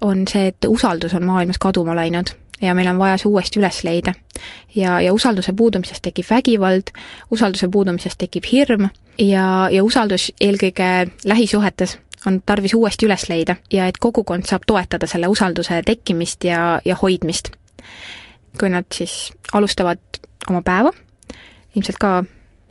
[0.00, 3.82] on see, et usaldus on maailmas kaduma läinud ja meil on vaja see uuesti üles
[3.84, 4.14] leida.
[4.74, 6.92] ja, ja usalduse puudumisest tekib vägivald,
[7.30, 13.86] usalduse puudumisest tekib hirm ja, ja usaldus eelkõige lähisuhetes on tarvis uuesti üles leida ja
[13.88, 17.52] et kogukond saab toetada selle usalduse tekkimist ja, ja hoidmist.
[18.58, 20.00] kui nad siis alustavad
[20.50, 20.90] oma päeva,
[21.76, 22.24] ilmselt ka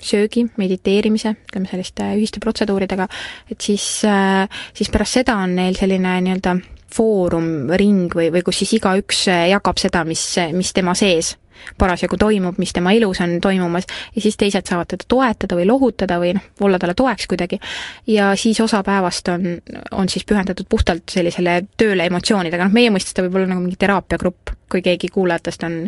[0.03, 3.08] söögi, mediteerimise, ütleme selliste ühiste protseduuridega,
[3.51, 6.58] et siis, äh, siis pärast seda on neil selline nii-öelda
[6.95, 10.23] foorum, ring või, või kus siis igaüks jagab seda, mis,
[10.56, 11.36] mis tema sees
[11.78, 16.19] parasjagu toimub, mis tema elus on toimumas, ja siis teised saavad teda toetada või lohutada
[16.21, 17.60] või noh, olla talle toeks kuidagi.
[18.08, 19.45] ja siis osa päevast on,
[19.91, 23.80] on siis pühendatud puhtalt sellisele tööle emotsioonidega, noh meie mõistes ta võib olla nagu mingi
[23.80, 25.82] teraapiagrupp, kui keegi kuulajatest on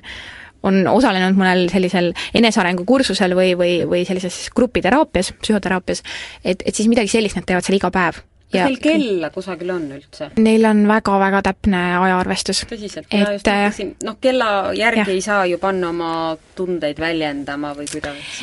[0.61, 6.03] on osalenud mõnel sellisel enesearengu kursusel või, või, või sellises grupiteraapias, psühhoteraapias,
[6.45, 9.87] et, et siis midagi sellist nad teevad seal iga päev kas neil kella kusagil on
[9.97, 10.29] üldse?
[10.41, 12.63] Neil on väga-väga täpne ajaarvestus.
[12.69, 15.17] tõsiselt, mina just äh, mõtlesin, noh, kella järgi ja.
[15.17, 16.13] ei saa ju panna oma
[16.55, 18.39] tundeid väljendama või kuidas?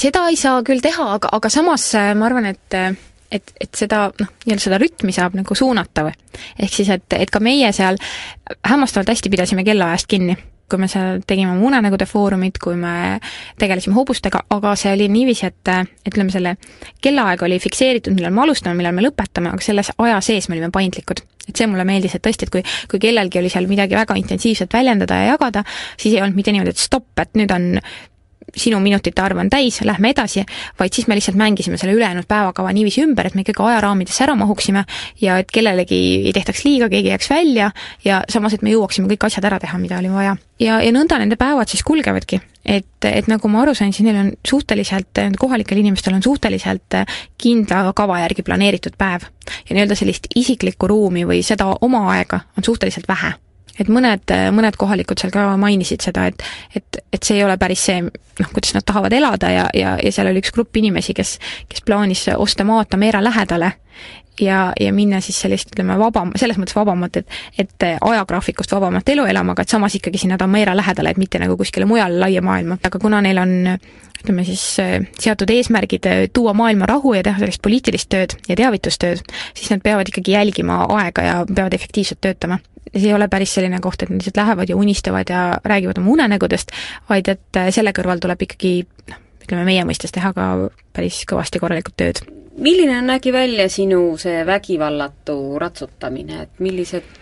[0.00, 2.80] Seda ei saa küll teha, aga, aga samas äh, ma arvan, et
[3.34, 6.14] et, et seda noh, nii-öelda seda rütmi saab nagu suunata või.
[6.60, 7.98] ehk siis, et, et ka meie seal
[8.68, 10.36] hämmastavalt hästi pidasime kellaajast kinni
[10.70, 13.18] kui me seal tegime oma unenägude foorumit, kui me
[13.60, 15.72] tegelesime hobustega, aga see oli niiviisi, et
[16.08, 16.56] ütleme, selle
[17.04, 20.72] kellaaeg oli fikseeritud, millal me alustame, millal me lõpetame, aga selles aja sees me olime
[20.74, 21.24] paindlikud.
[21.44, 24.72] et see mulle meeldis, et tõesti, et kui, kui kellelgi oli seal midagi väga intensiivset
[24.72, 25.60] väljendada ja jagada,
[26.00, 27.66] siis ei olnud mitte niimoodi, et stopp, et nüüd on
[28.56, 30.44] sinu minutite arv on täis, lähme edasi,
[30.80, 34.34] vaid siis me lihtsalt mängisime selle ülejäänud päevakava niiviisi ümber, et me ikkagi ajaraamidesse ära
[34.38, 34.84] mahuksime
[35.20, 37.70] ja et kellelegi ei tehtaks liiga, keegi ei jääks välja
[38.04, 40.36] ja samas, et me jõuaksime kõik asjad ära teha, mida oli vaja.
[40.60, 42.40] ja, ja nõnda nende päevad siis kulgevadki.
[42.64, 47.00] et, et nagu ma aru sain, siis neil on suhteliselt, kohalikel inimestel on suhteliselt
[47.38, 49.30] kindla kava järgi planeeritud päev.
[49.68, 53.34] ja nii-öelda sellist isiklikku ruumi või seda oma aega on suhteliselt vähe
[53.80, 56.42] et mõned, mõned kohalikud seal ka mainisid seda, et
[56.76, 60.12] et, et see ei ole päris see, noh, kuidas nad tahavad elada ja, ja, ja
[60.12, 63.72] seal oli üks grupp inimesi, kes, kes plaanis osta maad Tameera lähedale
[64.40, 69.26] ja, ja minna siis sellist, ütleme, vabam, selles mõttes vabamat, et et ajagraafikust vabamat elu
[69.30, 72.78] elama, aga et samas ikkagi sinna Tameera lähedale, et mitte nagu kuskile mujale laia maailma,
[72.84, 73.54] aga kuna neil on
[74.24, 74.62] ütleme siis
[75.20, 79.20] seatud eesmärgid tuua maailma rahu ja teha sellist poliitilist tööd ja teavitustööd,
[79.54, 82.58] siis nad peavad ikkagi jälgima aega ja peavad efektiivselt töötama
[82.94, 86.10] see ei ole päris selline koht, et nad lihtsalt lähevad ja unistavad ja räägivad oma
[86.14, 86.70] unenägudest,
[87.08, 88.74] vaid et selle kõrval tuleb ikkagi
[89.10, 90.48] noh, ütleme meie mõistes teha ka
[90.94, 92.22] päris kõvasti korralikult tööd.
[92.56, 97.20] Milline nägi välja sinu see vägivallatu ratsutamine, et millised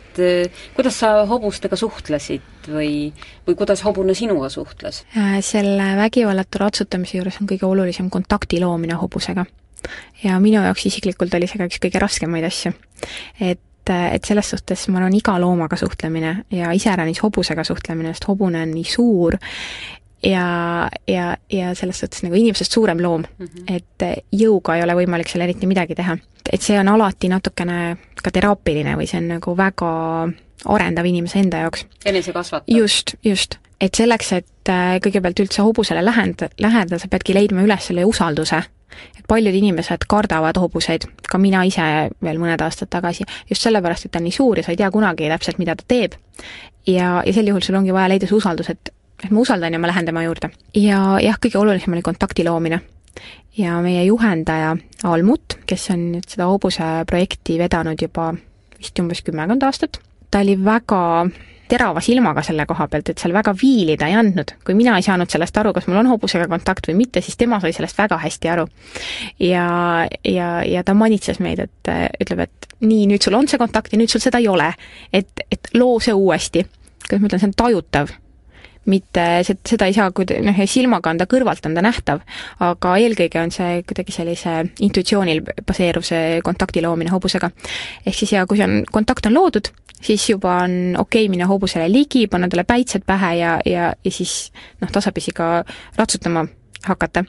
[0.76, 3.08] kuidas sa hobustega suhtlesid või,
[3.46, 5.06] või kuidas hobune sinuga suhtles?
[5.40, 9.46] Selle vägivallatu ratsutamise juures on kõige olulisem kontakti loomine hobusega.
[10.22, 12.72] ja minu jaoks isiklikult oli see ka üks kõige raskemaid asju.
[13.40, 18.28] et et, et selles suhtes ma arvan, iga loomaga suhtlemine ja iseäranis hobusega suhtlemine, sest
[18.28, 19.36] hobune on nii suur
[20.22, 23.76] ja, ja, ja selles suhtes nagu inimesest suurem loom mm, -hmm.
[23.76, 26.16] et jõuga ei ole võimalik seal eriti midagi teha.
[26.52, 29.92] et see on alati natukene ka teraapiline või see on nagu väga
[30.64, 31.86] arendav inimese enda jaoks.
[32.04, 32.74] enesekasvatav.
[32.78, 33.58] just, just.
[33.80, 38.62] et selleks, et äh, kõigepealt üldse hobusele läheneda, läheneda, sa peadki leidma üles selle usalduse
[39.18, 41.84] et paljud inimesed kardavad hobuseid, ka mina ise
[42.22, 44.90] veel mõned aastad tagasi, just sellepärast, et ta on nii suur ja sa ei tea
[44.92, 46.18] kunagi täpselt, mida ta teeb.
[46.86, 48.92] ja, ja sel juhul sul ongi vaja leida see usaldus, et,
[49.24, 50.50] et ma usaldan ja ma lähen tema juurde.
[50.74, 52.80] ja jah, kõige olulisem oli kontakti loomine.
[53.58, 58.32] ja meie juhendaja Almut, kes on nüüd seda hobuse projekti vedanud juba
[58.78, 61.02] vist umbes kümmekond aastat, ta oli väga
[61.72, 64.54] terava silmaga selle koha pealt, et seal väga viilida ei andnud.
[64.64, 67.60] kui mina ei saanud sellest aru, kas mul on hobusega kontakt või mitte, siis tema
[67.62, 68.66] sai sellest väga hästi aru.
[69.40, 69.68] ja,
[70.24, 71.92] ja, ja ta manitses meid, et
[72.24, 74.72] ütleb, et nii, nüüd sul on see kontakt ja nüüd sul seda ei ole.
[75.12, 76.66] et, et loo see uuesti.
[77.06, 78.12] kuidas ma ütlen, see on tajutav
[78.90, 82.22] mitte, seda ei saa kuid-, noh, silmaga on ta kõrvalt, on ta nähtav,
[82.66, 87.50] aga eelkõige on see kuidagi sellise intuitsioonil baseeruv see kontakti loomine hobusega.
[88.06, 89.70] ehk siis ja kui see on, kontakt on loodud,
[90.02, 94.10] siis juba on okei okay minna hobusele ligi, panna talle päitsed pähe ja, ja, ja
[94.10, 95.62] siis noh, tasapisi ka
[95.96, 96.46] ratsutama
[96.86, 97.24] hakata.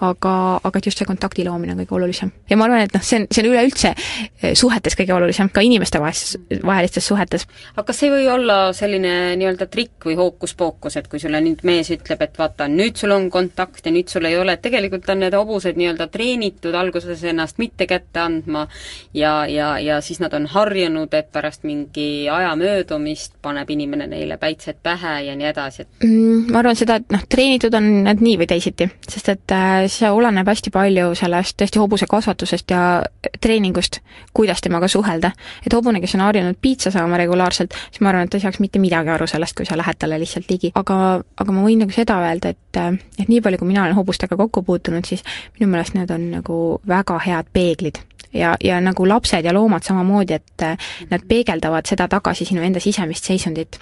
[0.00, 0.32] aga,
[0.64, 2.32] aga et just see kontakti loomine on kõige olulisem.
[2.50, 5.64] ja ma arvan, et noh, see on, see on üleüldse eh, suhetes kõige olulisem, ka
[5.64, 7.46] inimeste vahelistes, vahelistes suhetes.
[7.74, 11.90] aga kas ei või olla selline nii-öelda trikk või hookus-pookus, et kui sulle nüüd mees
[11.94, 15.22] ütleb, et vaata, nüüd sul on kontakt ja nüüd sul ei ole, et tegelikult on
[15.24, 18.66] need hobused nii-öelda treenitud alguses ennast mitte kätte andma
[19.14, 24.38] ja, ja, ja siis nad on harjunud, et pärast mingi aja möödumist paneb inimene neile
[24.40, 28.22] päitsed pähe ja nii edasi, et mm, ma arvan seda, et noh, treenitud on nad
[28.22, 32.80] nii või teisiti sest et äh, see oleneb hästi palju sellest tõesti hobuse kasvatusest ja
[33.40, 34.00] treeningust,
[34.36, 35.30] kuidas temaga suhelda.
[35.66, 38.60] et hobune, kes on harjunud piitsa saama regulaarselt, siis ma arvan, et ta ei saaks
[38.62, 40.72] mitte midagi aru sellest, kui sa lähed talle lihtsalt ligi.
[40.74, 43.96] aga, aga ma võin nagu seda öelda, et äh, et nii palju, kui mina olen
[43.98, 45.24] hobustega kokku puutunud, siis
[45.58, 50.38] minu meelest need on nagu väga head peeglid ja, ja nagu lapsed ja loomad samamoodi,
[50.38, 53.80] et äh, nad peegeldavad seda tagasi sinu enda sisemist seisundit.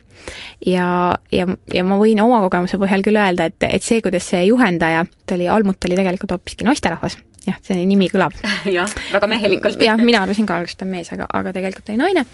[0.66, 4.46] ja, ja, ja ma võin oma kogemuse põhjal küll öelda, et, et see, kuidas see
[4.46, 8.34] juhendaja, ta oli, Almut oli tegelikult hoopiski naisterahvas jah, see nimi kõlab.
[8.76, 9.80] jah, väga mehelikult.
[9.84, 12.24] jah, mina arvasin ka alguses, et ta on mees, aga, aga tegelikult oli naine.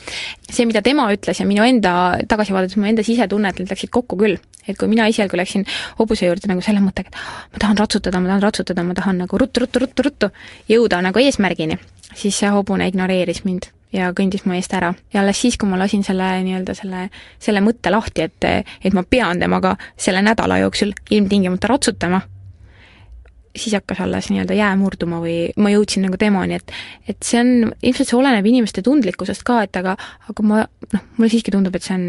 [0.49, 1.93] see, mida tema ütles ja minu enda
[2.31, 4.39] tagasi vaadates, mu enda sisetunne, et need läksid kokku küll.
[4.69, 5.65] et kui mina esialgu läksin
[5.99, 9.41] hobuse juurde nagu selle mõttega, et ma tahan ratsutada, ma tahan ratsutada, ma tahan nagu
[9.41, 10.31] ruttu, ruttu, ruttu, ruttu
[10.71, 11.79] jõuda nagu eesmärgini,
[12.15, 14.93] siis see hobune ignoreeris mind ja kõndis mu eest ära.
[15.13, 17.09] ja alles siis, kui ma lasin selle nii-öelda selle,
[17.43, 22.21] selle mõtte lahti, et, et ma pean temaga selle nädala jooksul ilmtingimata ratsutama,
[23.57, 26.73] siis hakkas alles nii-öelda jää murduma või ma jõudsin nagu temani, et
[27.09, 29.97] et see on, ilmselt see oleneb inimeste tundlikkusest ka, et aga,
[30.31, 30.63] aga ma
[30.95, 32.07] noh, mulle siiski tundub, et see on,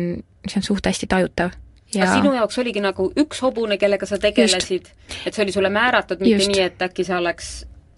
[0.47, 1.57] see on suht hästi tajutav
[1.95, 4.93] ja aga sinu jaoks oligi nagu üks hobune, kellega sa tegelesid,
[5.25, 6.53] et see oli sulle määratud, mitte Just.
[6.53, 7.51] nii, et äkki see oleks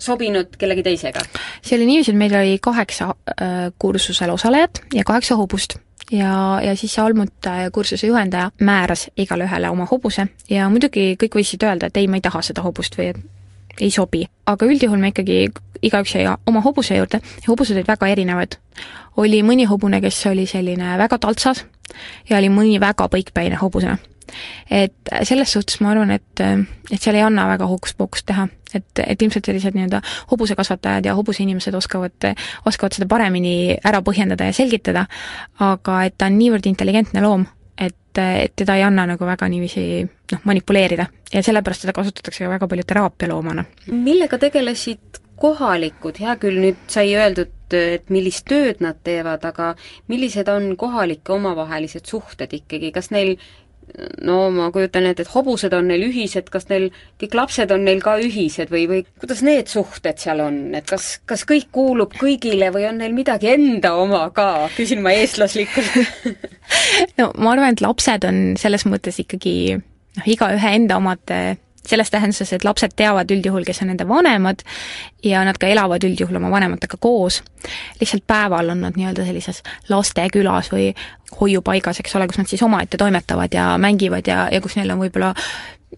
[0.03, 1.23] sobinud kellegi teisega?
[1.61, 5.77] see oli niiviisi, et meil oli kaheksa äh, kursusel osalejat ja kaheksa hobust
[6.11, 11.13] ja, ja siis see Almut äh, kursuse juhendaja määras igale ühele oma hobuse ja muidugi
[11.21, 13.23] kõik võisid öelda, et ei, ma ei taha seda hobust või et
[13.81, 14.25] ei sobi.
[14.45, 15.47] aga üldjuhul me ikkagi,
[15.81, 18.57] igaüks jäi oma hobuse juurde ja hobused olid väga erinevad.
[19.17, 21.65] oli mõni hobune, kes oli selline väga taltsas
[22.29, 23.97] ja oli mõni väga põikpäine hobune
[24.71, 26.43] et selles suhtes ma arvan, et,
[26.91, 28.47] et seal ei anna väga hookus-pookust teha.
[28.73, 29.99] et, et ilmselt sellised nii-öelda
[30.31, 32.31] hobusekasvatajad ja hobuseinimesed oskavad,
[32.65, 35.05] oskavad seda paremini ära põhjendada ja selgitada,
[35.61, 37.45] aga et ta on niivõrd intelligentne loom,
[37.77, 42.49] et, et teda ei anna nagu väga niiviisi noh, manipuleerida ja sellepärast teda kasutatakse ka
[42.49, 43.65] väga palju teraapialoomana.
[43.91, 49.73] millega tegelesid kohalikud, hea küll, nüüd sai öeldud, et millist tööd nad teevad, aga
[50.11, 53.33] millised on kohalike omavahelised suhted ikkagi, kas neil
[54.25, 56.89] no ma kujutan ette, et hobused on neil ühised, kas neil,
[57.21, 61.17] kõik lapsed on neil ka ühised või, või kuidas need suhted seal on, et kas,
[61.29, 65.93] kas kõik kuulub kõigile või on neil midagi enda oma ka, küsin ma eestlaslikult.
[67.19, 71.33] No ma arvan, et lapsed on selles mõttes ikkagi noh, igaühe enda omad
[71.87, 74.63] selles tähenduses, et lapsed teavad üldjuhul, kes on nende vanemad
[75.23, 77.41] ja nad ka elavad üldjuhul oma vanematega koos.
[77.99, 80.93] lihtsalt päeval on nad nii-öelda sellises lastekülas või
[81.39, 85.03] hoiupaigas, eks ole, kus nad siis omaette toimetavad ja mängivad ja, ja kus neil on
[85.03, 85.33] võib-olla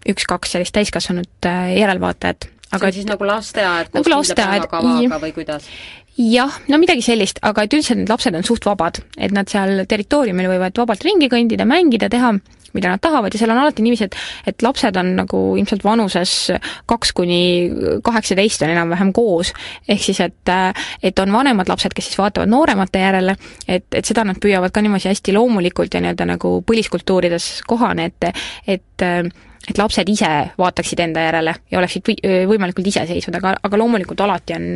[0.09, 2.49] üks-kaks sellist täiskasvanud järelvaatajat.
[2.71, 4.69] aga see on siis nagu lasteaed, nagu lasteaed,
[5.21, 5.69] või kuidas?
[6.17, 9.83] Jah, no midagi sellist, aga et üldiselt need lapsed on suht vabad, et nad seal
[9.89, 12.35] territooriumil võivad vabalt ringi kõndida, mängida, teha
[12.75, 14.15] mida nad tahavad ja seal on alati niiviisi, et
[14.51, 16.33] et lapsed on nagu ilmselt vanuses
[16.91, 17.39] kaks kuni
[18.03, 19.53] kaheksateist on enam-vähem koos,
[19.87, 20.53] ehk siis et
[21.03, 24.83] et on vanemad lapsed, kes siis vaatavad nooremate järele, et, et seda nad püüavad ka
[24.83, 28.31] niimoodi hästi loomulikult ja nii-öelda nagu põliskultuurides kohane, et
[28.67, 29.09] et
[29.65, 32.19] et lapsed ise vaataksid enda järele ja oleksid või,
[32.51, 34.67] võimalikult iseseisvad, aga, aga loomulikult alati on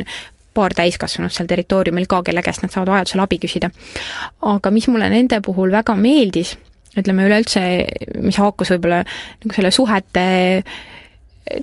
[0.54, 3.70] paar täiskasvanut seal territooriumil ka, kelle käest nad saavad vajadusel abi küsida.
[4.52, 6.56] aga mis mulle nende puhul väga meeldis,
[6.98, 7.62] ütleme üleüldse,
[8.20, 10.26] mis haakus võib-olla nagu selle suhete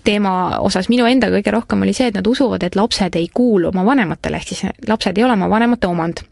[0.03, 0.31] teema
[0.63, 3.85] osas minu enda kõige rohkem oli see, et nad usuvad, et lapsed ei kuulu oma
[3.87, 6.23] vanematele, ehk siis lapsed ei ole oma vanemate omand.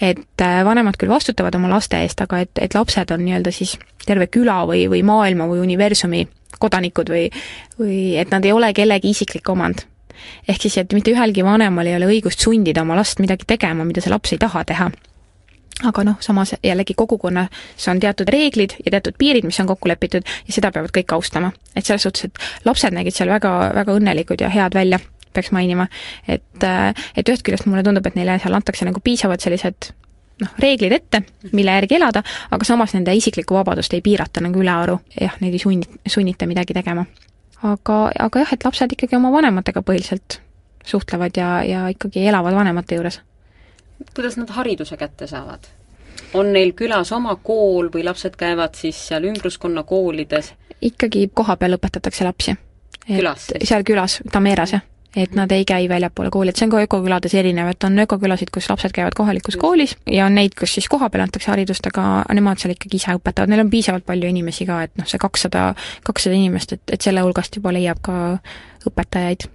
[0.00, 3.74] et äh, vanemad küll vastutavad oma laste eest, aga et, et lapsed on nii-öelda siis
[4.06, 6.22] terve küla või, või maailma või universumi
[6.58, 7.26] kodanikud või,
[7.78, 9.84] või et nad ei ole kellegi isiklik omand.
[10.48, 14.04] Ehk siis, et mitte ühelgi vanemal ei ole õigust sundida oma last midagi tegema, mida
[14.04, 14.90] see laps ei taha teha
[15.86, 20.26] aga noh, samas jällegi kogukonnas on teatud reeglid ja teatud piirid, mis on kokku lepitud
[20.26, 21.52] ja seda peavad kõik austama.
[21.76, 24.98] et selles suhtes, et lapsed nägid seal väga, väga õnnelikud ja head välja,
[25.32, 25.86] peaks mainima.
[26.26, 26.66] et,
[27.16, 29.92] et ühest küljest mulle tundub, et neile seal antakse nagu piisavad sellised
[30.42, 34.98] noh, reeglid ette, mille järgi elada, aga samas nende isiklikku vabadust ei piirata nagu ülearu,
[35.20, 37.06] jah, neid ei sunni, sunnita midagi tegema.
[37.62, 40.40] Aga, aga jah, et lapsed ikkagi oma vanematega põhiliselt
[40.86, 43.20] suhtlevad ja, ja ikkagi elavad vanemate juures.
[44.14, 45.66] kuidas nad hariduse kätte saavad?
[46.34, 50.52] on neil külas oma kool või lapsed käivad siis seal ümbruskonna koolides?
[50.80, 52.56] ikkagi kohapeal õpetatakse lapsi.
[53.06, 53.50] külas?
[53.64, 54.86] seal külas, Tameras jah
[55.16, 58.52] et nad ei käi väljapoole kooli, et see on ka ökokülades erinev, et on ökokülasid,
[58.54, 62.60] kus lapsed käivad kohalikus koolis ja on neid, kus siis kohapeal antakse haridust, aga nemad
[62.60, 65.70] seal ikkagi ise õpetavad, neil on piisavalt palju inimesi ka, et noh, see kakssada,
[66.06, 68.18] kakssada inimest, et, et selle hulgast juba leiab ka
[68.88, 69.48] õpetajaid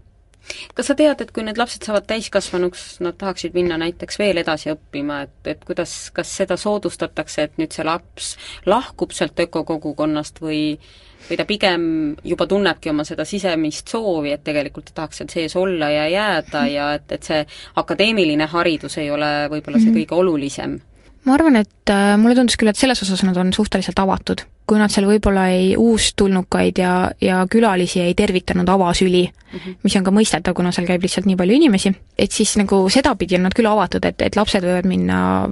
[0.75, 4.73] kas sa tead, et kui need lapsed saavad täiskasvanuks, nad tahaksid minna näiteks veel edasi
[4.73, 8.35] õppima, et, et kuidas, kas seda soodustatakse, et nüüd see laps
[8.69, 10.77] lahkub sealt ökokogukonnast või
[11.23, 11.83] või ta pigem
[12.27, 16.65] juba tunnebki oma seda sisemist soovi, et tegelikult ta tahaks seal sees olla ja jääda
[16.67, 17.45] ja et, et see
[17.79, 20.01] akadeemiline haridus ei ole võib-olla see mhm.
[20.01, 20.81] kõige olulisem?
[21.25, 24.45] Ma arvan, et äh, mulle tundus küll, et selles osas nad on suhteliselt avatud.
[24.63, 29.75] kui nad seal võib-olla ei uustulnukaid ja, ja külalisi ei tervitanud avasüli mm, -hmm.
[29.83, 33.35] mis on ka mõistetav, kuna seal käib lihtsalt nii palju inimesi, et siis nagu sedapidi
[33.35, 35.49] on nad küll avatud, et, et lapsed võivad minna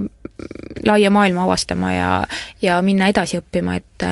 [0.86, 2.10] laia maailma avastama ja,
[2.62, 4.06] ja minna edasi õppima, et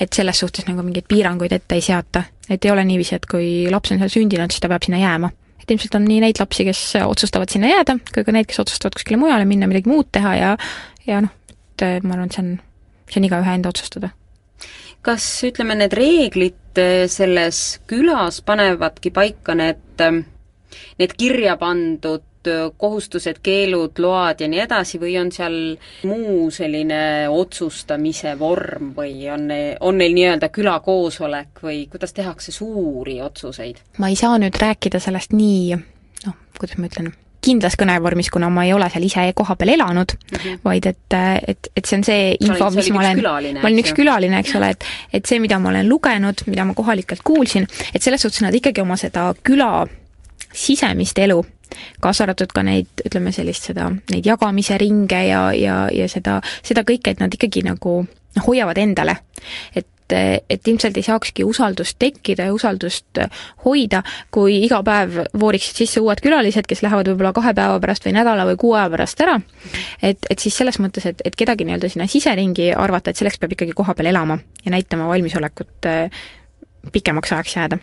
[0.00, 2.24] et selles suhtes nagu mingeid piiranguid ette ei seata.
[2.50, 5.30] et ei ole niiviisi, et kui laps on seal sündinud, siis ta peab sinna jääma.
[5.70, 8.96] Et ilmselt on nii neid lapsi, kes otsustavad sinna jääda, kui ka neid, kes otsustavad
[8.98, 10.54] kuskile mujale minna, midagi muud teha ja
[11.06, 11.32] ja noh,
[11.80, 12.56] et ma arvan, et see on,
[13.08, 14.10] see on igaühe enda otsustada.
[15.06, 20.02] Kas ütleme, need reeglid selles külas panevadki paika need,
[21.00, 22.26] need kirja pandud
[22.76, 25.56] kohustused, keelud, load ja nii edasi või on seal
[26.08, 29.48] muu selline otsustamise vorm või on,
[29.80, 33.82] on neil nii-öelda külakoosolek või kuidas tehakse suuri otsuseid?
[33.98, 37.12] ma ei saa nüüd rääkida sellest nii noh, kuidas ma ütlen,
[37.44, 40.58] kindlas kõnevormis, kuna ma ei ole seal ise kohapeal elanud mm, -hmm.
[40.64, 41.16] vaid et,
[41.48, 43.22] et, et see on see info, mis ma olen,
[43.60, 46.74] ma olen üks külaline, eks ole, et et see, mida ma olen lugenud, mida ma
[46.74, 49.86] kohalikelt kuulsin, et selles suhtes nad ikkagi oma seda küla
[50.52, 51.40] sisemist elu
[52.00, 56.84] kaasa arvatud ka neid, ütleme sellist seda, neid jagamise ringe ja, ja, ja seda, seda
[56.86, 59.16] kõike, et nad ikkagi nagu noh, hoiavad endale.
[59.74, 63.20] et et ilmselt ei saakski usaldust tekkida ja usaldust
[63.64, 64.00] hoida,
[64.34, 68.48] kui iga päev vooriksid sisse uued külalised, kes lähevad võib-olla kahe päeva pärast või nädala
[68.48, 69.36] või kuu aja pärast ära,
[70.02, 73.54] et, et siis selles mõttes, et, et kedagi nii-öelda sinna siseringi arvata, et selleks peab
[73.54, 75.90] ikkagi kohapeal elama ja näitama valmisolekut
[76.90, 77.78] pikemaks ajaks jääda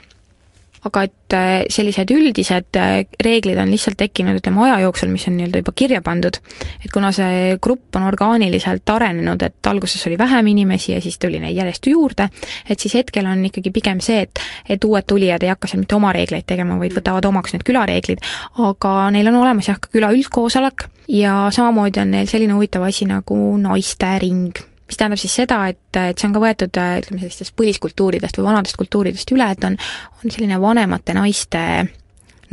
[0.85, 5.37] aga et äh, sellised üldised äh, reeglid on lihtsalt tekkinud, ütleme, aja jooksul, mis on
[5.37, 6.37] nii-öelda juba kirja pandud,
[6.83, 11.41] et kuna see grupp on orgaaniliselt arenenud, et alguses oli vähem inimesi ja siis tuli
[11.43, 12.29] neid järjest juurde,
[12.69, 15.97] et siis hetkel on ikkagi pigem see, et et uued tulijad ei hakka seal mitte
[15.97, 18.23] oma reegleid tegema, vaid võtavad omaks need külareeglid,
[18.69, 23.07] aga neil on olemas jah, ka küla üldkoosolek ja samamoodi on neil selline huvitav asi
[23.09, 24.57] nagu naistering
[24.87, 28.79] mis tähendab siis seda, et, et see on ka võetud ütleme, sellistest põliskultuuridest või vanadest
[28.79, 29.77] kultuuridest üle, et on,
[30.23, 31.61] on selline vanemate naiste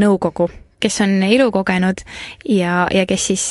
[0.03, 0.49] nõukogu,
[0.83, 2.03] kes on elukogenud
[2.51, 3.45] ja, ja kes siis,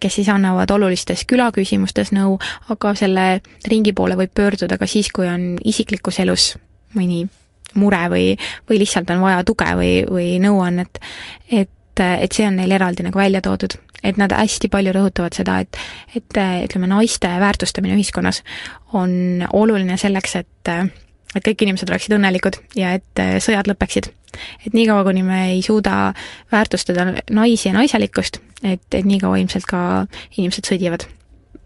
[0.00, 2.38] kes siis annavad olulistes külaküsimustes nõu,
[2.72, 3.26] aga selle
[3.68, 6.54] ringi poole võib pöörduda ka siis, kui on isiklikus elus
[6.96, 7.26] mõni
[7.76, 8.28] mure või,
[8.68, 11.00] või lihtsalt on vaja tuge või, või nõuannet,
[11.50, 11.70] et,
[12.00, 15.78] et see on neil eraldi nagu välja toodud et nad hästi palju rõhutavad seda, et
[16.16, 16.38] et
[16.68, 18.42] ütleme, naiste väärtustamine ühiskonnas
[18.94, 20.72] on oluline selleks, et
[21.36, 24.10] et kõik inimesed oleksid õnnelikud ja et sõjad lõpeksid.
[24.66, 26.12] et niikaua, kuni me ei suuda
[26.52, 31.06] väärtustada naisi ja naiselikkust, et, et niikaua ilmselt ka inimesed sõdivad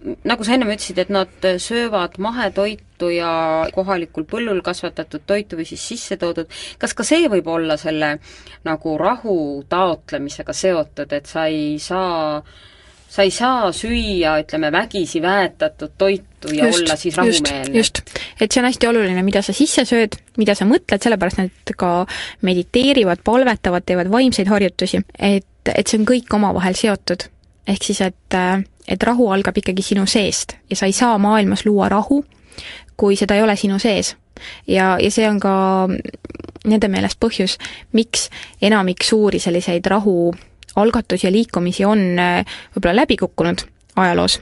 [0.01, 3.32] nagu sa ennem ütlesid, et nad söövad mahetoitu ja
[3.74, 6.48] kohalikul põllul kasvatatud toitu või siis sisse toodud,
[6.80, 8.16] kas ka see võib olla selle
[8.64, 9.36] nagu rahu
[9.68, 12.40] taotlemisega seotud, et sa ei saa
[13.11, 17.76] sa ei saa süüa, ütleme, vägisi väetatud toitu ja just, olla siis rahumeelne.
[17.76, 18.03] just,
[18.40, 21.92] et see on hästi oluline, mida sa sisse sööd, mida sa mõtled, sellepärast nad ka
[22.46, 27.26] mediteerivad, palvetavad, teevad vaimseid harjutusi, et, et see on kõik omavahel seotud.
[27.70, 28.38] ehk siis, et
[28.89, 32.24] et rahu algab ikkagi sinu seest ja sa ei saa maailmas luua rahu,
[32.97, 34.16] kui seda ei ole sinu sees.
[34.66, 35.89] ja, ja see on ka
[36.66, 37.57] nende meelest põhjus,
[37.93, 38.28] miks
[38.62, 40.33] enamik suuri selliseid rahu
[40.76, 43.64] algatusi ja liikumisi on äh, võib-olla läbi kukkunud
[43.97, 44.41] ajaloos.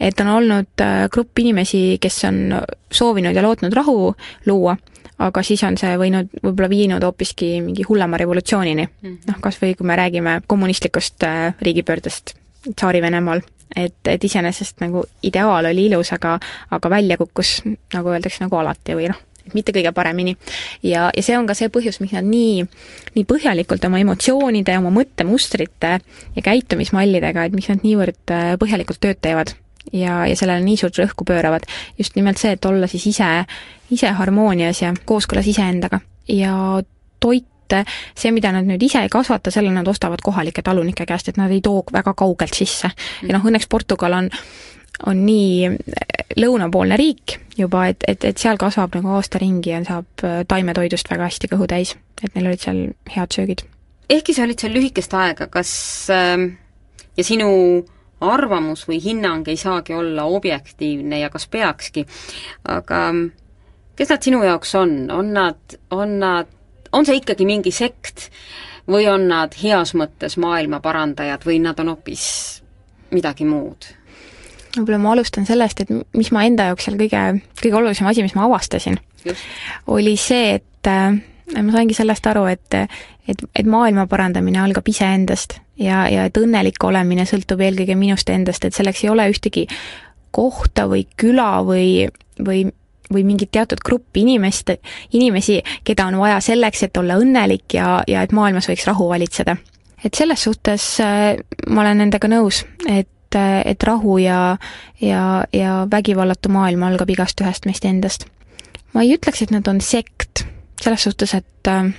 [0.00, 2.60] et on olnud äh, grupp inimesi, kes on
[2.92, 4.14] soovinud ja lootnud rahu
[4.46, 4.76] luua,
[5.18, 8.88] aga siis on see võinud võib-olla viinud hoopiski mingi hullema revolutsioonini.
[9.02, 9.20] Mhm.
[9.28, 12.36] noh, kas või kui me räägime kommunistlikust äh, riigipöördest
[12.74, 13.40] Tsaari-Venemaal
[13.76, 16.38] et, et iseenesest nagu ideaal oli ilus, aga
[16.70, 17.62] aga välja kukkus,
[17.94, 19.20] nagu öeldakse, nagu alati või noh,
[19.54, 20.36] mitte kõige paremini.
[20.82, 22.66] ja, ja see on ka see põhjus, miks nad nii,
[23.14, 25.94] nii põhjalikult oma emotsioonide, oma mõttemustrite
[26.36, 29.54] ja käitumismallidega, et miks nad niivõrd äh, põhjalikult tööd teevad
[29.92, 31.66] ja, ja sellele nii suurt rõhku pööravad.
[31.98, 33.30] just nimelt see, et olla siis ise,
[33.90, 36.00] ise harmoonias ja kooskõlas iseendaga.
[36.28, 36.82] ja
[37.68, 37.84] toite,
[38.16, 41.50] see, mida nad nüüd ise ei kasvata, selle nad ostavad kohalike talunike käest, et nad
[41.50, 42.90] ei too väga kaugelt sisse.
[43.22, 44.30] ja noh, õnneks Portugal on
[45.06, 45.68] on nii
[46.40, 51.10] lõunapoolne riik juba, et, et, et seal kasvab nagu aasta ringi ja saab äh, taimetoidust
[51.10, 52.80] väga hästi kõhu täis, et neil olid seal
[53.14, 53.62] head söögid.
[54.10, 55.70] ehkki sa olid seal lühikest aega, kas
[56.10, 56.48] äh,
[57.16, 57.84] ja sinu
[58.20, 62.02] arvamus või hinnang ei saagi olla objektiivne ja kas peakski,
[62.66, 63.04] aga
[63.98, 66.50] kes nad sinu jaoks on, on nad, on nad,
[66.92, 68.28] on see ikkagi mingi sekt
[68.88, 72.26] või on nad heas mõttes maailma parandajad või nad on hoopis
[73.10, 73.90] midagi muud?
[74.76, 77.22] võib-olla ma alustan sellest, et mis ma enda jaoks seal kõige,
[77.62, 78.98] kõige olulisem asi, mis ma avastasin,
[79.90, 81.16] oli see, et äh,
[81.56, 82.76] ma saingi sellest aru, et
[83.28, 88.64] et, et maailma parandamine algab iseendast ja, ja et õnnelik olemine sõltub eelkõige minust endast,
[88.64, 89.66] et selleks ei ole ühtegi
[90.34, 92.08] kohta või küla või,
[92.44, 92.66] või
[93.12, 94.74] või mingit teatud gruppi inimest,
[95.12, 99.56] inimesi, keda on vaja selleks, et olla õnnelik ja, ja et maailmas võiks rahu valitseda.
[100.04, 101.36] et selles suhtes äh,
[101.68, 104.56] ma olen nendega nõus, et et rahu ja,
[105.00, 108.24] ja, ja vägivallatu maailm algab igast ühest meist endast.
[108.94, 110.46] ma ei ütleks, et nad on sekt,
[110.80, 111.92] selles suhtes, et äh,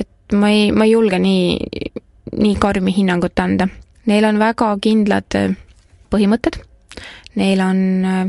[0.00, 1.58] et ma ei, ma ei julge nii,
[2.36, 3.68] nii karmi hinnangut anda.
[4.08, 5.54] Neil on väga kindlad äh,
[6.12, 6.60] põhimõtted,
[7.38, 8.26] neil on äh,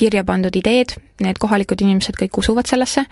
[0.00, 3.04] kirja pandud ideed, need kohalikud inimesed kõik usuvad sellesse,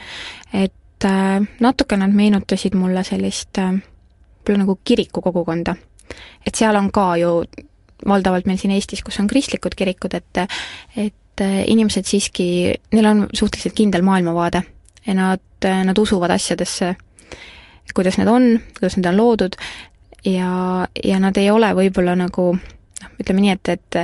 [0.57, 5.77] et äh, natuke nad meenutasid mulle sellist võib-olla nagu kirikukogukonda.
[6.47, 7.43] et seal on ka ju
[8.09, 10.45] valdavalt meil siin Eestis, kus on kristlikud kirikud, et
[10.97, 14.63] et inimesed siiski, neil on suhteliselt kindel maailmavaade
[15.07, 16.95] ja nad, nad usuvad asjadesse,
[17.95, 19.55] kuidas need on, kuidas need on loodud
[20.25, 24.01] ja, ja nad ei ole võib-olla nagu noh, ütleme nii, et, et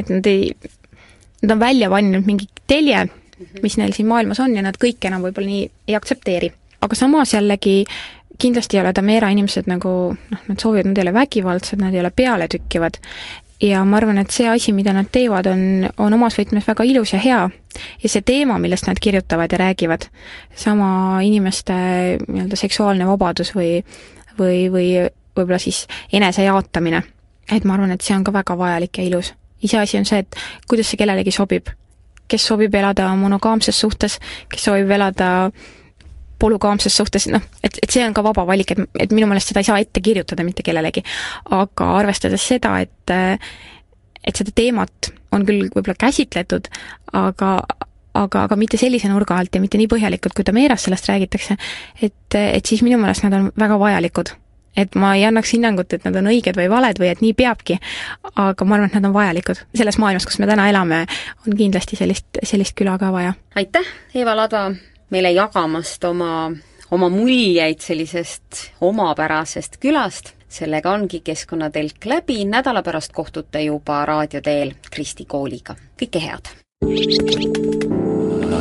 [0.00, 0.50] et nad ei,
[1.42, 3.06] nad on välja valinud mingi telje,
[3.62, 6.52] mis neil siin maailmas on ja nad kõike enam võib-olla nii ei aktsepteeri.
[6.80, 7.84] aga samas jällegi
[8.40, 12.00] kindlasti ei ole Tamera inimesed nagu noh, nad soovivad, nad ei ole vägivaldsed, nad ei
[12.00, 13.00] ole pealetükkivad
[13.60, 17.12] ja ma arvan, et see asi, mida nad teevad, on, on omas võtmes väga ilus
[17.12, 17.40] ja hea.
[18.02, 20.06] ja see teema, millest nad kirjutavad ja räägivad,
[20.56, 21.74] sama inimeste
[22.26, 23.82] nii-öelda seksuaalne vabadus või
[24.38, 24.86] või, või
[25.36, 27.02] võib-olla siis enesejaotamine.
[27.52, 29.34] et ma arvan, et see on ka väga vajalik ja ilus.
[29.62, 31.70] Iseasi on see, et kuidas see kellelegi sobib.
[32.30, 35.50] kes soovib elada monogaamses suhtes, kes soovib elada
[36.38, 39.64] polügaamses suhtes, noh, et, et see on ka vaba valik, et, et minu meelest seda
[39.64, 41.02] ei saa ette kirjutada mitte kellelegi.
[41.56, 43.14] aga arvestades seda, et
[44.20, 46.68] et seda teemat on küll võib-olla käsitletud,
[47.18, 47.56] aga
[48.14, 51.56] aga, aga mitte sellise nurga alt ja mitte nii põhjalikult, kui Tameeras sellest räägitakse,
[52.02, 54.32] et, et siis minu meelest nad on väga vajalikud
[54.76, 57.78] et ma ei annaks hinnangut, et nad on õiged või valed või et nii peabki,
[58.36, 59.62] aga ma arvan, et nad on vajalikud.
[59.74, 61.04] selles maailmas, kus me täna elame,
[61.46, 63.34] on kindlasti sellist, sellist küla ka vaja.
[63.54, 64.70] aitäh, Eva Ladva,
[65.10, 66.52] meile jagamast oma,
[66.90, 74.74] oma muljeid sellisest omapärasest külast, sellega ongi Keskkonnatelk läbi, nädala pärast kohtute juba raadio teel
[74.90, 75.74] Kristi Kooliga.
[76.00, 76.54] kõike head!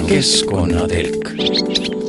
[0.09, 2.08] keskkonnatelk